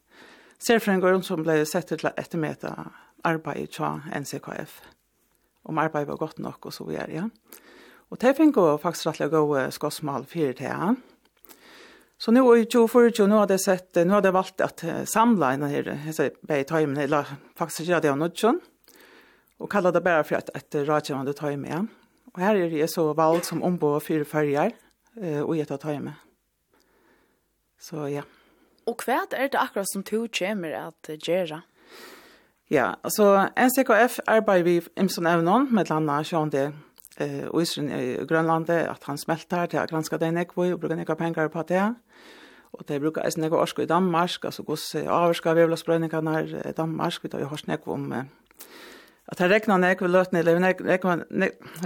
[0.61, 2.93] serfrengur som ble sett til ettermeter
[3.25, 4.81] arbeid til NCKF.
[5.65, 7.29] Om arbeid var godt nok og så videre, ja.
[8.11, 10.97] Og det fikk jeg faktisk rettelig gode skåsmål fire til, det.
[12.19, 15.63] Så nu i 2024, nu har det sett, nu har det valgt at samla en
[15.63, 17.25] her, jeg sier, bei tøymen, eller
[17.57, 18.59] faktisk ikke det av nødgjønn,
[19.61, 21.81] og kallet det bare for et, et rådgjøvende tøyme, ja.
[22.35, 24.75] Og her er jeg så valgt som ombå fire følger,
[25.17, 26.13] og jeg tar tøyme.
[27.81, 28.23] Så ja.
[28.89, 31.63] Og hva er det akkurat som du kommer at gjøre?
[32.71, 36.73] Ja, altså NCKF arbeider vi imsen evnen, med landa sjående det
[37.19, 41.15] eh og i Grønlandet at han smelter til å granske det nekvå og bruke nekvå
[41.15, 41.95] penger på det.
[42.73, 47.29] Og det bruker eisen nekvå orsk i Danmark, altså gos avvarska vevlasbrøyningene i Danmark, vi
[47.29, 50.63] tar jo hos nekvå om at det regner nekvå løtene, eller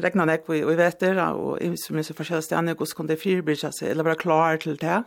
[0.02, 3.88] regner nekvå i vetter, og i så mye forskjellige stedene, gos kan det fyrbyrja seg,
[3.88, 5.02] eller være klar til det.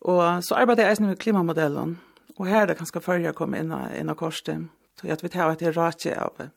[0.00, 1.98] Og så arbeider jeg eisen med klimamodellen,
[2.36, 4.64] Och här det ganska förra kom in i en korste.
[5.00, 6.48] Så jag vet här att det är av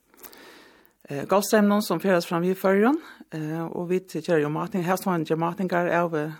[1.08, 3.00] eh gasämnen som föras fram i förrön
[3.30, 6.32] eh och vi tycker ju maten här står en jamatinkar av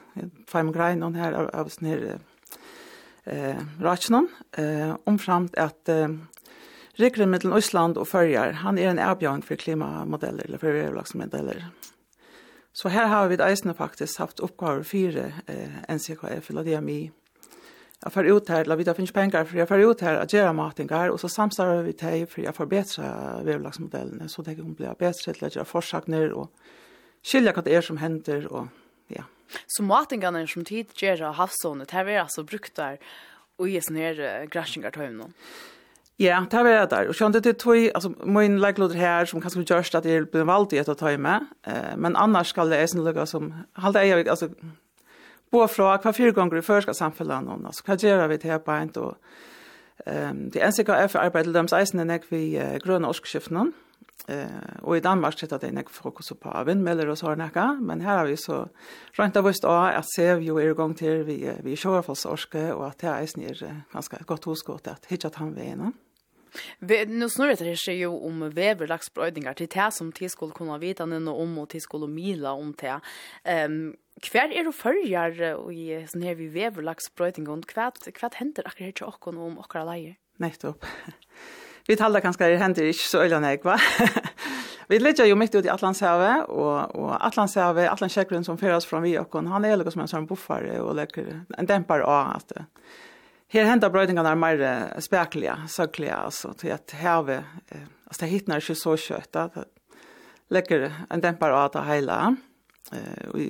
[0.48, 2.18] fem grein och här av snär
[3.24, 6.08] eh rachnon eh omframt att eh,
[6.98, 11.66] Rikren mellan Island och Førjar, han är en erbjørn för klimamodeller eller för överlagsmodeller.
[12.72, 17.10] Så här har vi det eisene faktiskt haft uppgåvor fire eh, NCKF eller DMI
[18.02, 21.08] jag får ut här, vi finns pengar för jag får ut här att göra matingar
[21.08, 25.44] och så samstarvar vi till för jag förbättra vävlagsmodellen så det kan bli bättre till
[25.44, 26.52] att göra forsakner och
[27.22, 28.66] skilja vad det är som händer och
[29.08, 29.24] ja.
[29.66, 32.98] Så matingarna som tid ger av havszonet, här är alltså brukt där
[33.56, 35.32] och ges ner grashingar till honom.
[36.20, 37.08] Ja, det var det där.
[37.08, 40.72] Och kände det tog, alltså min lägglåder här som kanske görs att det blir valt
[40.72, 41.46] i ett att ta med.
[41.66, 44.48] Eh, men annars ska det är som lugga som, halda jag, alltså
[45.52, 48.96] bo fra hva fire ganger i førska samfunnet om altså Hva gjør vi til beint
[48.96, 49.16] og
[50.06, 53.70] um, det NCKF arbeider deres eisene nek vi uh, grønne årskskiftene,
[54.28, 57.46] Uh, og i Danmark sitter det nek fokus på vindmøller og sånne
[57.80, 58.66] men her har vi så
[59.16, 62.74] rent av vist også at se vi jo er i gang til vi, vi kjørefallsorske,
[62.74, 65.94] og at det eisene er ganske godt hoskått at hittet han ved innan.
[66.78, 71.06] Vi, nu snurrar det sig ju om väverlaxbrödingar till det som till skulle kunna vita
[71.06, 73.00] nu om och till skulle mila om det.
[73.44, 75.36] Ehm um, Kvar er du følger
[75.70, 79.86] i sånn her vi väverlagsbrödningar och kvart kvart hender akkurat her til åkken om akkurat
[79.86, 80.16] leier?
[80.38, 80.84] Nettopp.
[81.88, 83.78] Vi talar ganska det hender ikke så øyne nek, va?
[84.90, 89.00] vi ligger jo mitt ute i Atlantshavet, og, og Atlantshavet, Atlantsjekgrunnen som fører oss fra
[89.00, 92.58] vi åkken, han er liksom en sånn buffare og leker en dempar av at
[93.48, 94.62] Her hentar brøydingarna er mer
[95.00, 99.64] spekliga, søkliga, altså, til at havet, eh, altså, det hittnar ikke så kjøtt, det
[100.52, 102.18] legger en dempar av det heila,
[102.92, 103.40] eh, og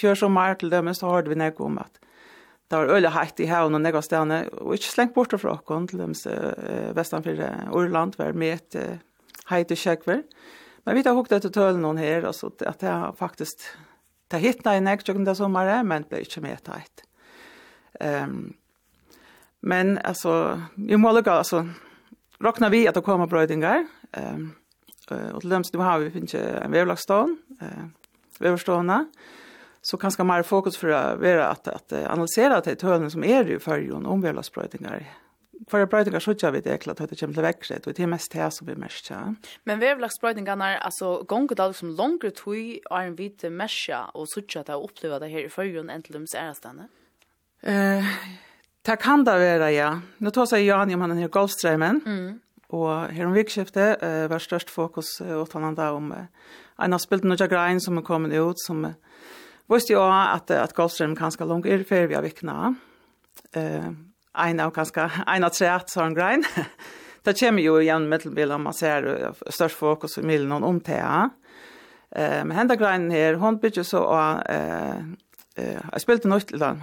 [0.00, 2.00] fjør sommer til dem, så hørte vi nek om at
[2.70, 5.88] det var øyelig heit i haun og nekva stedene, og ikke slengt bort fra okken
[5.90, 9.00] til dem uh, vestanfyrre Orland, var med et uh,
[9.50, 10.22] heit i kjekver.
[10.86, 13.66] Men vi tar hukt etter tølen noen her, altså, at det er faktisk,
[14.30, 17.04] det hittna i nek tjøkken det sommeret, men det ble ikke med et heit.
[17.98, 18.54] Um,
[19.66, 21.64] men altså, vi må lukka, altså,
[22.38, 23.82] råkna vi at det kommer brøydingar,
[24.14, 24.52] um,
[25.10, 27.34] og til dem som har vi finnes en vevlagstånd,
[27.66, 27.86] uh,
[28.38, 29.02] veverstående,
[29.82, 33.58] så kanske mer fokus för att vara att att analysera det hörnen som är ju
[33.58, 34.32] för ju om vi
[35.68, 38.06] för brötingar så gjør vi det klart att det kommer till växet och det är
[38.06, 39.34] mest här som vi mest ja.
[39.64, 39.96] Men vi har
[40.76, 45.18] alltså gånger då som längre tui är en vit mesha och så att jag uppleva
[45.18, 46.88] det här i förgrund äntligen är stanna.
[47.60, 48.04] Eh
[48.82, 50.00] Det kan det vara, ja.
[50.18, 52.00] Nu tar sig Jan om han er golfströmmen.
[52.06, 52.40] Mm.
[52.66, 56.18] Och här om vikskiftet uh, var størst fokus åt honom där om uh,
[56.78, 58.94] en av spilten och grein som har kommit ut som
[59.74, 62.74] visste jo att, att Goldström kanskje långt er før vi har vikna.
[63.56, 63.92] Uh,
[64.34, 66.44] en av kanskje, en av träet har en grein.
[67.24, 71.30] det kommer ju igen mittelbild om man ser störst fokus i milen om det.
[72.18, 74.20] Uh, men henda grein här, hon bygger så å...
[74.50, 75.00] uh,
[75.58, 76.82] uh, jeg spilte noe til den.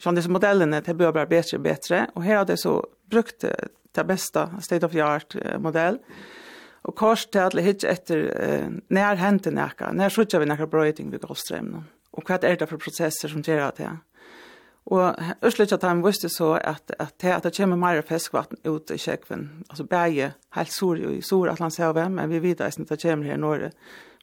[0.00, 2.06] Sånn dessa modellerna det börjar bli bättre och bedre.
[2.14, 3.44] Og här har det så brukt
[3.92, 5.98] det bästa state of the art modell.
[6.82, 11.10] Og kors til alle hitje etter uh, nær hente nekka, nær sutja vi nekka brøyting
[11.12, 13.90] vi Golfstrømnen og hva er det for prosesser som gjør det.
[14.90, 15.14] Og
[15.46, 19.64] østlig at han visste så at, at, at det kommer mer fiskvatten ut i kjekven,
[19.70, 23.70] altså bæge helt sur i Sur-Atlantshavet, men vi vet at det kommer her i Norge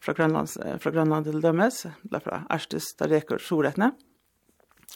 [0.01, 0.47] fra, Grønland,
[0.81, 3.91] fra Grønland til Dømes, eller fra Arstis, der reker Surretne,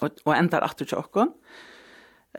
[0.01, 1.31] og, og endar atter til åkken.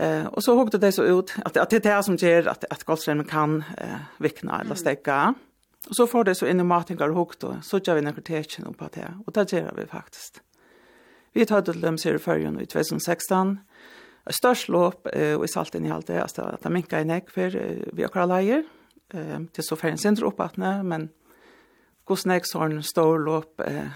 [0.01, 2.65] Eh, og så hugde det så ut at, at det er det som gjør at,
[2.71, 5.31] at Goldstrømmen kan eh, vikna eller stekka.
[5.31, 5.52] Mm
[5.91, 8.25] Og så får det så inn i matingar og hukt, og så gjør vi nekker
[8.27, 10.39] tekjen opp det, og det gjør vi faktisk.
[11.35, 13.57] Vi tar til dem sier i førjen i 2016,
[14.31, 17.09] et størst låp eh, og i salten i alt det, altså at det minka i
[17.09, 18.63] nek for eh, vi akkurat leier,
[19.17, 21.09] eh, til så ferien sin opp det, men
[22.07, 23.91] hos nek sånn stor låp eh,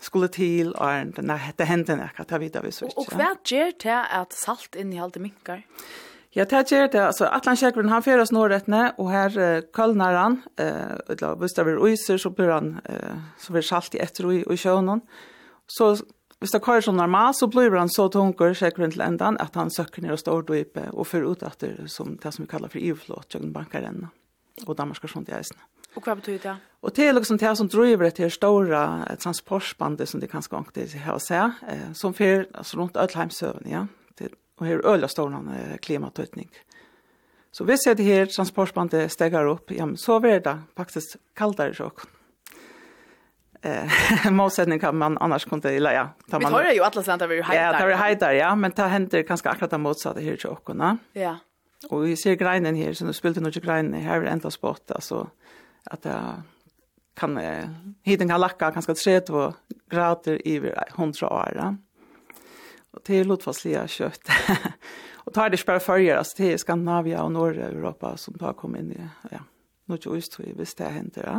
[0.00, 3.04] skulle til, og det hendte nek, at det vet vi så ikke.
[3.04, 5.66] Og hva gjør det at salt inn i alt det minkar?
[5.66, 6.08] Ja.
[6.36, 7.00] Ja, det gjør det.
[7.00, 10.98] Altså, Atlan Kjærgren, han fyrer oss nordrettene, og her uh, kølner han, uh,
[11.30, 14.52] og hvis det blir uiser, så blir han, uh, så blir salt i etter og
[14.52, 15.00] i sjøen.
[15.68, 15.94] Så
[16.38, 19.72] hvis det kører som normalt, så blir han så tunker Kjærgren til endan, at han
[19.72, 22.82] søkker ned og står dype, og fører ut etter som, det som vi kallar for
[22.82, 24.12] EU-flåt, Kjøgnbankarenne,
[24.66, 25.64] og Danmark og sånt i eisene.
[25.96, 26.58] Og hva betyr det?
[26.84, 28.82] Og det er liksom det som driver til store
[29.18, 31.40] transportbandet som det kan skanke til å se,
[31.72, 33.88] eh, som fyrer altså, rundt Ødheimsøven, ja.
[33.88, 33.97] Mm
[34.58, 36.50] og her øyla står noen klimatøytning.
[37.52, 42.04] Så hvis jeg her transportbandet stegar opp, ja, så blir det faktisk kaldere sjokk.
[43.62, 46.08] Eh, målsättning kan man annars kunde la ja.
[46.30, 47.64] Tar man, vi tar ju alla slantar vi hejtar.
[47.64, 48.54] Ja, tar vi hejtar, ja.
[48.54, 50.98] Men det händer ganska akkurat det motsatta här i tjockorna.
[51.12, 51.38] Ja.
[51.90, 54.90] Och vi ser greinen här, så nu spelar nog greinen här vid enda spott.
[54.90, 55.30] Alltså
[55.84, 56.42] att det
[57.14, 57.68] kan, eh,
[58.02, 59.54] hiten kan lacka ganska 30
[59.90, 61.52] grader i 100 år.
[61.56, 61.76] Ja.
[62.96, 64.30] Og det er lotfastlige kjøtt.
[65.26, 68.76] og tar det ikke bare følger, altså det er Skandinavia og Nord-Europa som tar kom
[68.78, 69.44] inn i, ja,
[69.88, 71.38] noe ikke utstår hvis det händer ja.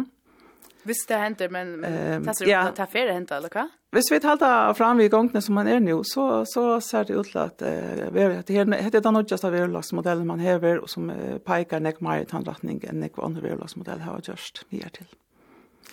[0.88, 2.62] Hvis det händer men, men um, tar det ja.
[2.76, 3.66] ta ferie eller hva?
[3.92, 4.48] Hvis vi talte
[4.78, 8.12] fram i gongene som man er nå, så, så ser det ut til at uh,
[8.14, 12.24] det er det er den nødgjeste verulagsmodellen man hever, og som uh, peker nek mer
[12.24, 15.10] i tannretning enn nek andre verulagsmodell har gjort her til.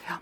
[0.04, 0.20] Ja.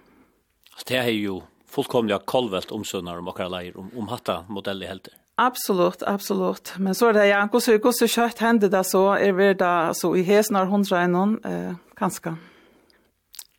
[0.86, 1.42] Det er jo
[1.74, 5.18] fullkomlig kolvelt omsønner om akkurat leir, om, om hatta i helter.
[5.36, 6.74] Absolut, absolut.
[6.78, 9.92] Men så er det ja, hvordan, så kjøtt hender hände det så är vi där
[9.92, 11.40] så i häsnar hundra en noen?
[11.44, 12.36] eh kanske.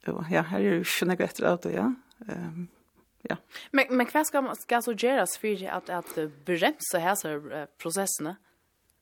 [0.06, 1.94] Ja, her här är ju noe etter det, ja.
[2.30, 2.68] Ehm
[3.30, 3.36] ja.
[3.72, 6.16] Men men vad ska ska så göras för att att
[6.46, 7.42] bremsa här så
[7.78, 8.36] processerna?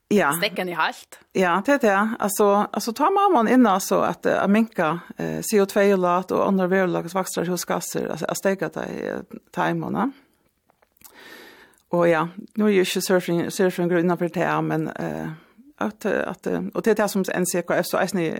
[0.07, 0.33] Ja.
[0.33, 1.19] Stecken i halt.
[1.31, 2.15] Ja, det är det.
[2.19, 7.65] Alltså alltså tar man in alltså att uh, minka eh, CO2-lat och andra värdelagsvaxtrar hos
[7.65, 9.13] gasser alltså att stäcka det i
[9.51, 10.11] timorna.
[11.93, 15.27] Och ja, nu är ju inte surfing surfing grunna för det här men eh
[15.77, 18.31] att att och det är det som NCKF så är ni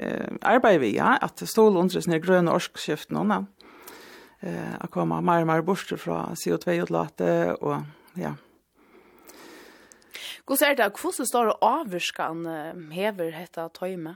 [0.42, 3.32] arbetar vi ja att stål under sin gröna orskskift någon
[4.40, 7.78] eh att komma mer och mer bort från CO2 utlate och
[8.14, 8.36] ja.
[10.48, 11.20] Hur ser det ut?
[11.20, 12.46] Hur står avskan
[12.92, 14.16] hever hetta tajme?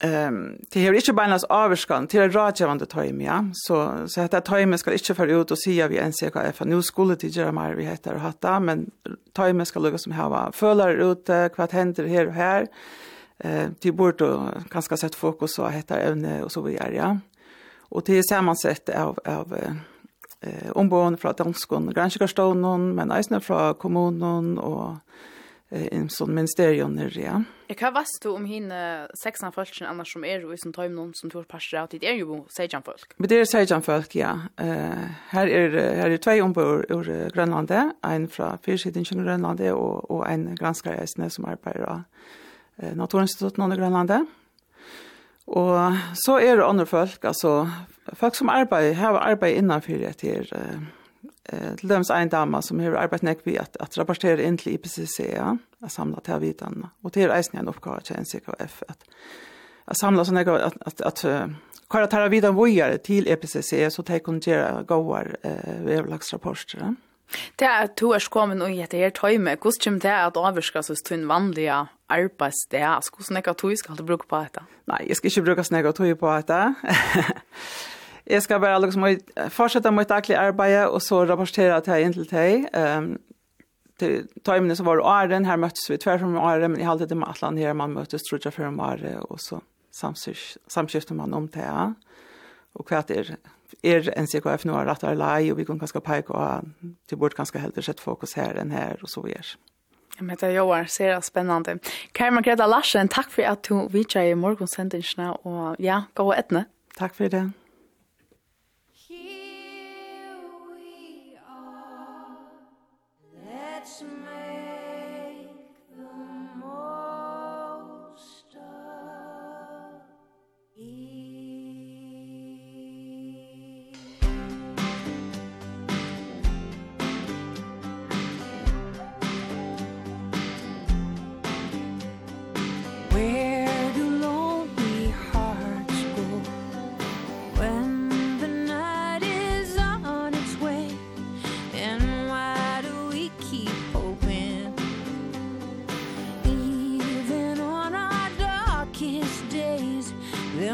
[0.00, 3.44] Ehm det har inte bara nås avskan till det rådgivande tajm ja.
[3.52, 6.64] Så så att det tajmen ska inte för ut och säga vi en cirka för
[6.64, 8.90] nu skulle det göra mer vi heter och hatta men
[9.32, 12.66] tajmen ska lugga som här va följer ut vad händer här och här
[13.38, 14.40] eh till bort och
[14.70, 17.18] ganska sett fokus och heter ämne och så vidare ja.
[17.78, 19.54] Och det är sammansatt av av
[20.40, 24.96] eh ombon från danskon granskarston men även från kommunen och
[25.70, 27.40] en sånn ministerium nere, ja.
[27.66, 31.10] Jag kan vast du om hinne sexan folken annars som er ju som tajm noen
[31.18, 33.16] som tror passar ut det er jo sejan folk.
[33.18, 34.36] Men det er sejan folk ja.
[34.58, 39.24] Eh uh, her er, her er två ombord ur uh, Grønlandet, en fra Fyrsidingen i
[39.24, 42.02] Grönland og, och en granskare i Snö som arbeider av
[42.82, 44.26] uh, Naturinstitutet i Grønlandet.
[45.46, 47.68] Og så er det andre folk altså
[48.14, 50.82] folk som arbeider, har arbeidet innenfor det uh,
[51.48, 54.74] eh till dems en dama som har arbetat näck vi att att rapportera in till
[54.74, 59.04] IPCC ja att samla till vitan och till reisen en uppgåva till NCKF att
[59.84, 61.20] att samla såna att att att
[61.92, 66.94] köra till vidan vidare till IPCC så tar kunna göra goar eh vävlaxrapporter ja.
[67.58, 69.56] Det er to er kommet og gjette her tøyme.
[69.56, 73.02] Hvordan kommer det at avvirka så stund vanlige arbeidsdag?
[73.10, 74.60] Hvordan er det at du skal bruke på dette?
[74.86, 76.60] Nei, jeg skal ikke bruke snakk og tøy på dette
[78.26, 79.18] jag ska bara liksom
[79.50, 82.68] fortsätta mitt daglige arbeid, och så rapportera till in till dig.
[82.72, 83.18] Ehm
[83.98, 87.28] til tøymene så var åren, her här vi tvärtom fra åren, men i halvtid med
[87.28, 88.80] Atlant her, man møttes tror jag för en
[89.30, 89.60] och så
[90.68, 91.94] samskifte man om det ja.
[92.74, 93.36] och kvart är
[93.82, 96.64] är en CKF nu har rätt lei og vi kan ganska peke och
[97.08, 99.42] till bort ganska helt sett fokus här den här och så vidare.
[100.18, 101.78] Ja, men det gör ser spännande.
[102.12, 106.64] Kaj Margrethe Larsen, tack för att du vidare i morgonsendingen och ja, gå og etne.
[106.96, 107.50] Tack for det.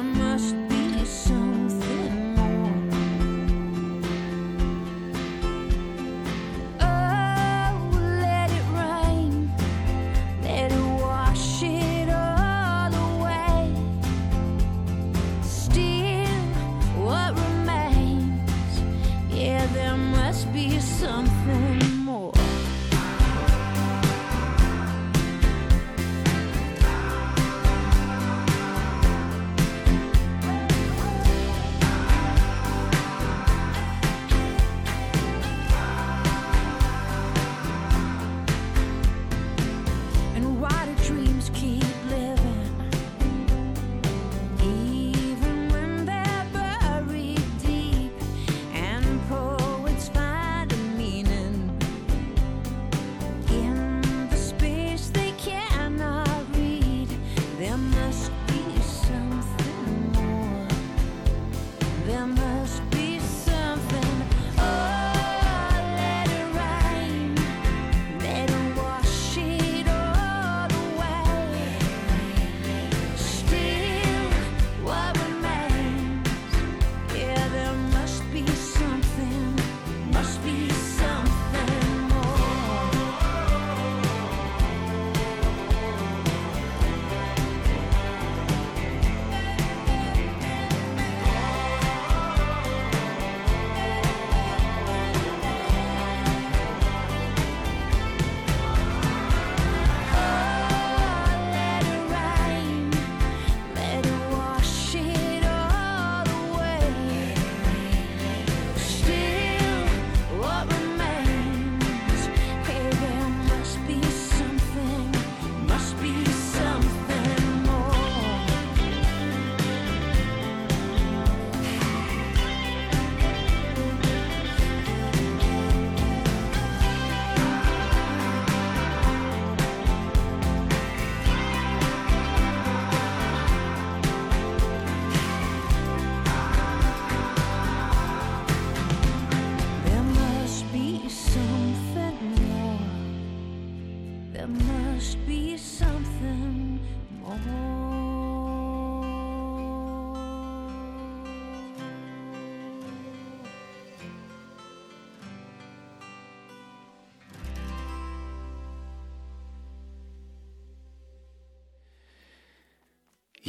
[0.02, 0.61] must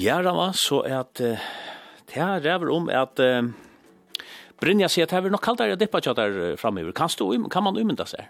[0.04, 1.44] Ja, det var så at uh,
[2.10, 3.46] det her rever om at uh,
[4.60, 6.92] Brynja sier at det er nok kaldere dippa kjøttar framover.
[6.96, 8.28] Kan, stå, kan man umynda seg?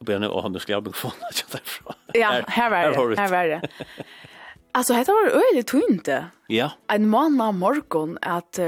[0.00, 1.98] Og begynner å ha noe skrevet mikrofonen få något sånt därifrån.
[2.20, 3.20] Ja, här var det.
[3.20, 3.60] Her var det.
[4.72, 6.08] Alltså heter var öde tunt.
[6.48, 6.70] Ja.
[6.88, 8.58] En månad morgon att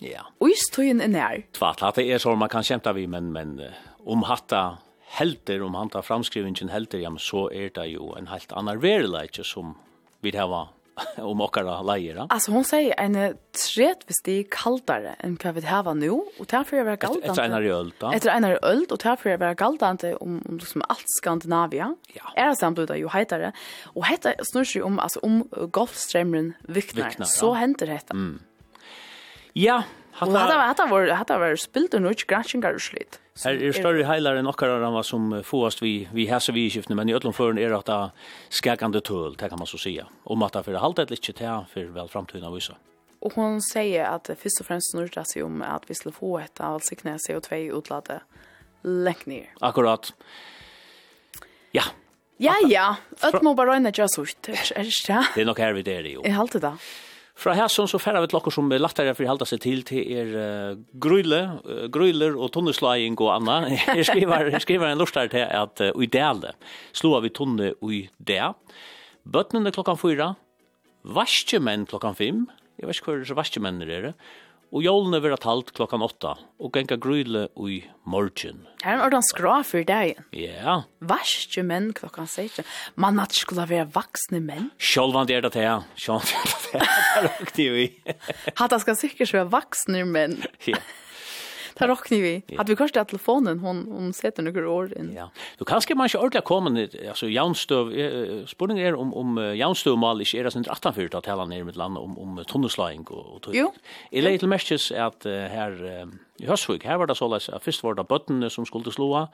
[0.00, 0.26] ja.
[0.40, 1.42] Ojs er nær.
[1.52, 3.72] Tvart at det er så man kan kämpa vi men men uh,
[4.04, 4.78] om hatta
[5.16, 8.80] helter om han tar framskrivningen helter ja men så er det jo en helt annan
[8.80, 9.76] verklighet som
[10.22, 10.68] vid hava
[11.16, 12.26] om okkara leier.
[12.28, 16.96] Alltså hon säger en är kaldare än vad vi har nu och därför är det
[16.96, 17.24] galdant.
[17.24, 18.10] Efter en öl då.
[18.12, 21.96] Efter en öl och därför är det galdant om om liksom allt Skandinavia.
[22.14, 22.32] Ja.
[22.36, 23.52] Är det samt då ju hetare
[23.84, 27.24] och hetta snurrar ju om alltså om Golfströmmen viknar.
[27.24, 28.14] Så händer detta.
[28.14, 28.40] Mm.
[29.52, 29.82] Ja,
[30.12, 33.20] Hata, hata var hata var spilt och nudge gratchingar slit.
[33.44, 36.94] Här er större heilar enn okkara ramma som fåast vi vi här så vi skiftar
[36.94, 38.10] men i öllum förn er at det
[38.48, 40.06] skakande tull det kan man så säga.
[40.24, 42.76] Om att för haltet lite till för väl framtiden av vissa.
[43.20, 46.60] Och hon säger att först och främst snurrar sig om att vi skulle få ett
[46.60, 48.22] av sikna CO2 utladet
[48.82, 49.46] läck ner.
[49.60, 50.12] Akkurat.
[51.70, 51.82] Ja.
[52.36, 54.24] Ja ja, ötmo bara röna just så.
[54.40, 56.22] Det är nok her vi der i jo.
[56.24, 56.76] Jag halte det.
[57.42, 59.80] Fra hæsson så færre vi til okkur som er lattare for å halda seg til
[59.86, 63.56] til er uh, grøyle, uh, grøyler og tunneslaging og anna.
[63.98, 66.52] Jeg skriver, jeg skriver en lustar til at uh, i dele
[66.94, 68.44] slår vi tunne i det.
[69.26, 70.32] Bøttene klokkan fyra,
[71.02, 72.44] vaskjemenn klokkan fem,
[72.78, 74.14] jeg vet ikke hva vaskjemenn er det,
[74.72, 78.62] Og jólene vera talt klokkan åtta, og genga gryle ui morgen.
[78.80, 80.22] Her er ordan skra for deg.
[80.32, 80.78] Ja.
[81.04, 82.64] Varske menn klokkan seitje.
[82.96, 84.70] Man at skulle vera vaksne menn.
[84.80, 85.84] Sjolvan det er det her.
[86.00, 86.48] Sjolvan
[87.52, 88.16] det er det.
[88.62, 90.40] Hatta skal sikkert vera vaksne menn.
[90.64, 90.80] Ja.
[91.82, 92.56] Det råkner vi.
[92.56, 95.12] Hade vi kanske telefonen, hon, hon sätter några ord in.
[95.16, 95.30] Ja.
[95.58, 100.44] Du kanske man ska ordla kommer, alltså Janstöv, eh, är om, om Janstöv mal är
[100.44, 103.56] det sin 18 för att hela ner med land om, om tunnelslagning och, och tog.
[103.56, 103.72] Jo.
[104.10, 106.06] I little till att här
[106.38, 109.28] i Høsvik, här var det så att först var det bötten som skulle slåa,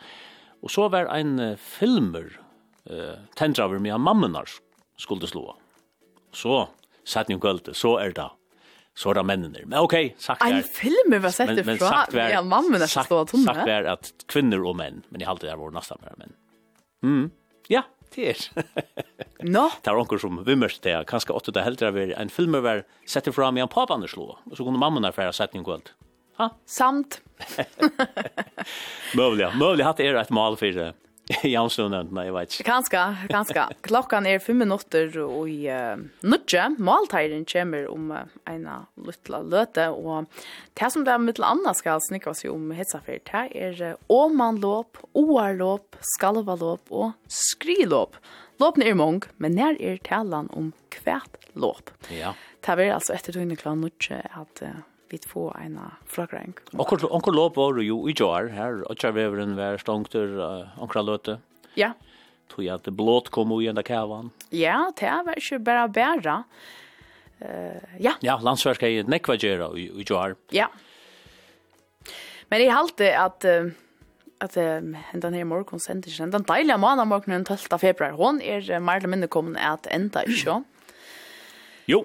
[0.60, 2.40] och så var en filmer
[2.90, 4.48] eh, tändra över med mammenar
[4.96, 5.54] skulle slåa.
[6.32, 6.68] Så,
[7.04, 8.30] satt ni kvöld, så är det
[8.98, 9.56] så där männen.
[9.66, 10.52] Men okej, sagt där.
[10.52, 13.44] En film var sett det från ja, mamma nästan stå hon.
[13.44, 16.32] Sagt där att kvinnor och män, men i allt det där var nästan bara män.
[17.02, 17.30] Mm.
[17.68, 17.82] Ja,
[18.14, 18.36] det är.
[19.42, 19.70] Nå.
[19.82, 22.84] Det var onkel som vi måste det kanske åt det helt där en film var
[23.06, 25.92] sett det från en pappa när slå och så kunde mamma när för in kvällt.
[26.36, 26.58] Ha?
[26.66, 27.20] samt.
[29.14, 29.54] Mövliga.
[29.54, 30.94] Mövliga hade er ett mål för det.
[31.42, 32.54] Jansson jeg vet.
[32.54, 32.64] ikke.
[32.64, 33.66] Kanske, kanske.
[33.80, 39.88] Klockan är fem minutter och i uh, nudge måltiden kommer om uh, ena lilla löte
[39.88, 40.24] och
[40.74, 43.94] det som det där mitt annars ska snicka sig om hetsa för det är uh,
[44.06, 48.16] omanlopp, oarlopp, skalvalopp och skrilopp.
[48.58, 51.90] Loppen er mong, men när er talan om kvärt lopp.
[52.08, 52.34] Ja.
[52.60, 54.68] Det är alltså efter tunneklanen nudge att uh,
[55.10, 56.54] vi få en flaggreng.
[56.72, 61.38] Onkel onkel lov var jo i jar her och veveren var en vär stångter onkel.
[61.74, 61.92] Ja.
[62.48, 64.30] Tog jeg at det blått kom ui enda kavan.
[64.50, 66.44] Ja, det var ju bara bära.
[67.40, 68.14] Eh ja.
[68.20, 70.36] Ja, landsverk er nekva gjerra i jar.
[70.50, 70.68] Ja.
[72.50, 73.44] Men jeg halte at
[74.40, 77.78] at uh, hendan her morgon sender ikke, hendan deilige måned morgenen 12.
[77.82, 80.60] februar, hon er mer eller mindre kommet at enda ikke.
[81.90, 82.04] Jo,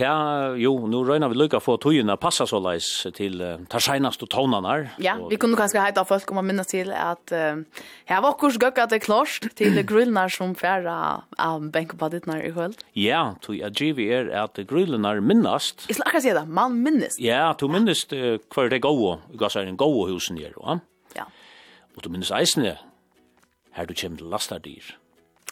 [0.00, 2.86] Ja, jo, nu røyna vi lukka få tøyina passa så leis
[3.16, 4.86] til uh, tar seinast og tånanar.
[5.02, 7.60] Ja, vi kunne kanskje heita folk om å minnes til at uh,
[8.08, 10.96] her var okkurs gøkka til klorst til grillnar som færa
[11.36, 12.80] av benkepadittnar i kvöld.
[12.96, 15.84] Ja, tog jeg givi er at grillnar minnast.
[15.90, 17.20] Jeg skal akkurat si det, man minnast.
[17.20, 20.80] Ja, du minnast uh, hver det gau, gassar en gau husen her, va?
[21.18, 21.28] Ja.
[21.92, 22.78] Og du minnast eisne,
[23.76, 24.94] her du kjem til lastardyr.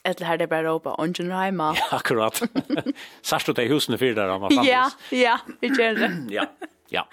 [0.05, 1.75] Eller her det bare råpa, ånden reima.
[1.77, 2.41] Ja, akkurat.
[3.31, 6.11] Sørst du det husene fyrt der, Amma, Ja, ja, vi kjenner det.
[6.39, 6.47] ja,
[6.93, 7.05] ja.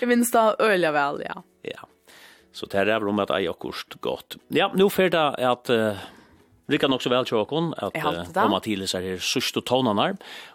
[0.00, 1.40] Jeg minns da øyla vel, ja.
[1.66, 1.88] Ja,
[2.54, 4.38] så det her er om at jeg har kost godt.
[4.54, 5.72] Ja, nå fyrt det at...
[5.72, 6.12] Uh,
[6.66, 7.94] Rikka nok så vel til åkon at
[8.42, 10.08] Oma Tilis er her sørst og tånene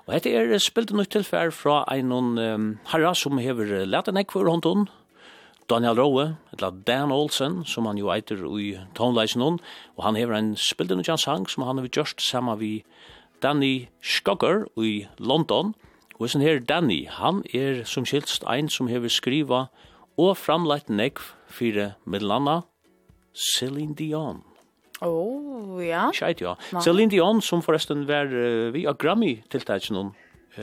[0.03, 4.49] Og dette er spilt nytt tilfær fra en um, herra som hever lett en ekvur
[4.51, 4.89] hånden
[5.69, 9.59] Daniel Rowe, eller Dan Olsen, som han jo eiter i tonleisen hon,
[9.97, 12.83] og han hever en spilden og sang som han har gjort sammen vi
[13.41, 15.73] Danny Skogger i London.
[16.19, 19.67] Og sånn her Danny, han er som skilst ein som hever skriva
[20.19, 22.61] og framleit nekv fire middelanda
[23.33, 24.43] Celine Dion.
[25.01, 26.11] Åh, oh, ja.
[26.13, 26.53] Skjeit, ja.
[26.75, 26.83] Nei.
[26.85, 30.11] Celine Dion, som forresten var uh, vi av Grammy-tiltaket noen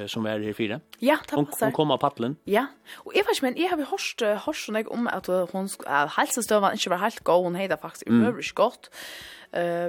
[0.06, 0.80] som är her fire.
[0.98, 1.66] Ja, det passar.
[1.66, 2.36] Hon kom av paddelen.
[2.44, 2.66] Ja,
[3.06, 6.92] og jeg vet men jeg har hört, hørt sånn om at hon at helsestøven ikke
[6.92, 8.20] var helt god, hun heter faktisk mm.
[8.20, 8.90] uøvrig godt.
[9.56, 9.88] Uh,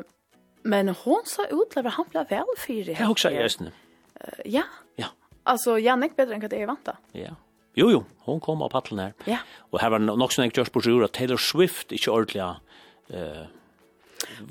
[0.63, 2.95] men hon sa utlever han ble vel fyra.
[2.95, 3.75] Jeg husker jeg østene.
[4.15, 4.63] Uh, ja.
[4.99, 5.11] Ja.
[5.45, 6.95] Altså, jeg er ikke bedre enn hva det er vant da.
[7.17, 7.35] Ja.
[7.77, 9.13] Jo, jo, hon kom av paddelen her.
[9.29, 9.43] Ja.
[9.71, 13.45] Og her var nok sånn jeg gjørs på sjur at Taylor Swift ikke ordentlig uh,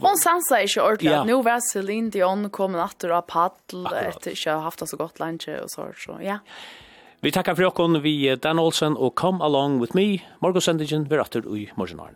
[0.00, 1.12] Hon sansa ikke ordentlig.
[1.12, 1.22] Ja.
[1.28, 5.00] Nå var Celine Dion kommet etter av paddel etter ikke å ha haft det så
[5.00, 5.88] godt lunche og så.
[5.98, 6.40] så ja.
[7.20, 10.20] Vi takkar for oss vi Dan Olsen og Come Along With Me.
[10.40, 12.14] Morgonsendingen, vi rattar i morgonaren.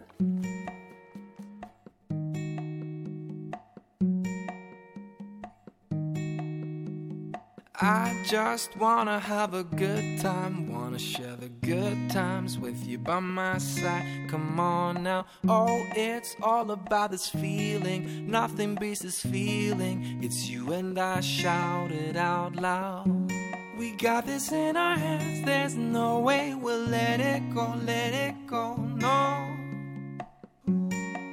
[7.84, 13.18] I just wanna have a good time Wanna share the good times with you by
[13.18, 14.28] my side.
[14.28, 15.26] Come on now.
[15.48, 18.30] Oh, it's all about this feeling.
[18.30, 20.20] Nothing beats this feeling.
[20.22, 23.32] It's you and I shout it out loud.
[23.76, 25.44] We got this in our hands.
[25.44, 29.56] There's no way we'll let it go Let it go, no.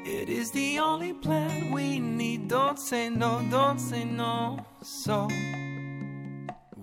[0.03, 2.47] It is the only plan we need.
[2.47, 4.65] Don't say no, don't say no.
[4.81, 5.27] So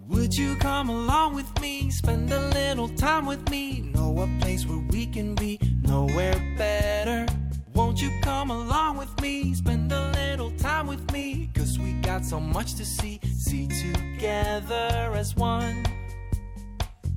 [0.09, 1.91] Would you come along with me?
[1.91, 3.81] Spend a little time with me?
[3.95, 7.27] Know a place where we can be nowhere better.
[7.75, 9.53] Won't you come along with me?
[9.55, 13.21] Spend a little time with me cuz we got so much to see.
[13.37, 15.85] See together as one.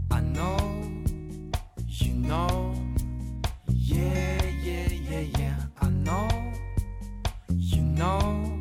[0.10, 0.58] I know
[1.88, 2.74] you know.
[3.70, 5.58] Yeah yeah yeah yeah.
[5.80, 6.28] I know
[7.50, 8.59] you know.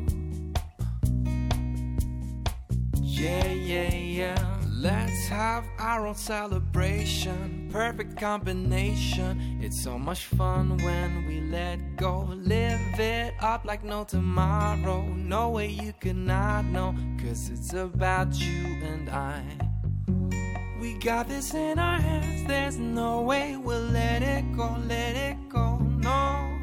[3.19, 4.59] Yeah, yeah, yeah.
[4.71, 7.67] Let's have our own celebration.
[7.69, 9.59] Perfect combination.
[9.61, 12.29] It's so much fun when we let go.
[12.33, 15.03] Live it up like no tomorrow.
[15.03, 19.43] No way you cannot know Cause it's about you and I.
[20.79, 22.47] We got this in our hands.
[22.47, 26.58] There's no way we'll let it go Let it go, no.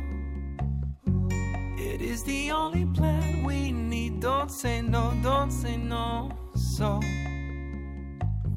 [1.97, 4.21] It is the only plan we need.
[4.21, 6.31] Don't say no, don't say no.
[6.55, 7.01] So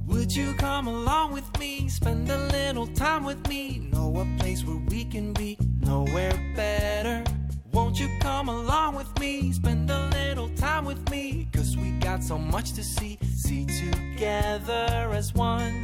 [0.07, 1.87] Would you come along with me?
[1.87, 3.87] Spend a little time with me.
[3.93, 5.57] Know a place where we can be.
[5.79, 7.23] Nowhere better.
[7.71, 9.53] Won't you come along with me?
[9.53, 11.47] Spend a little time with me.
[11.53, 13.17] Cause we got so much to see.
[13.23, 15.81] See together as one.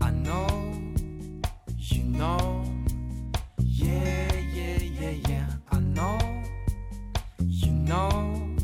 [0.00, 0.46] I know.
[1.78, 2.64] You know.
[3.58, 5.43] Yeah, yeah, yeah, yeah
[5.94, 6.18] know
[7.38, 8.56] you know.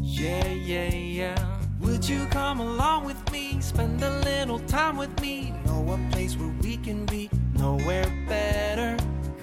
[0.00, 1.60] Yeah yeah yeah.
[1.80, 3.60] Would you come along with me?
[3.60, 5.54] Spend a little time with me.
[5.66, 8.96] Know a place where we can be nowhere better.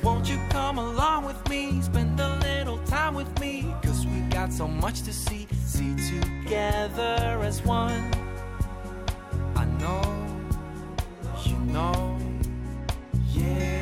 [0.04, 1.82] Won't you come along with me?
[1.82, 3.74] Spend a little time with me.
[3.82, 8.12] Cuz we got so much to see see together as one.
[9.56, 10.02] I know
[11.46, 12.18] you know.
[13.34, 13.81] Yeah.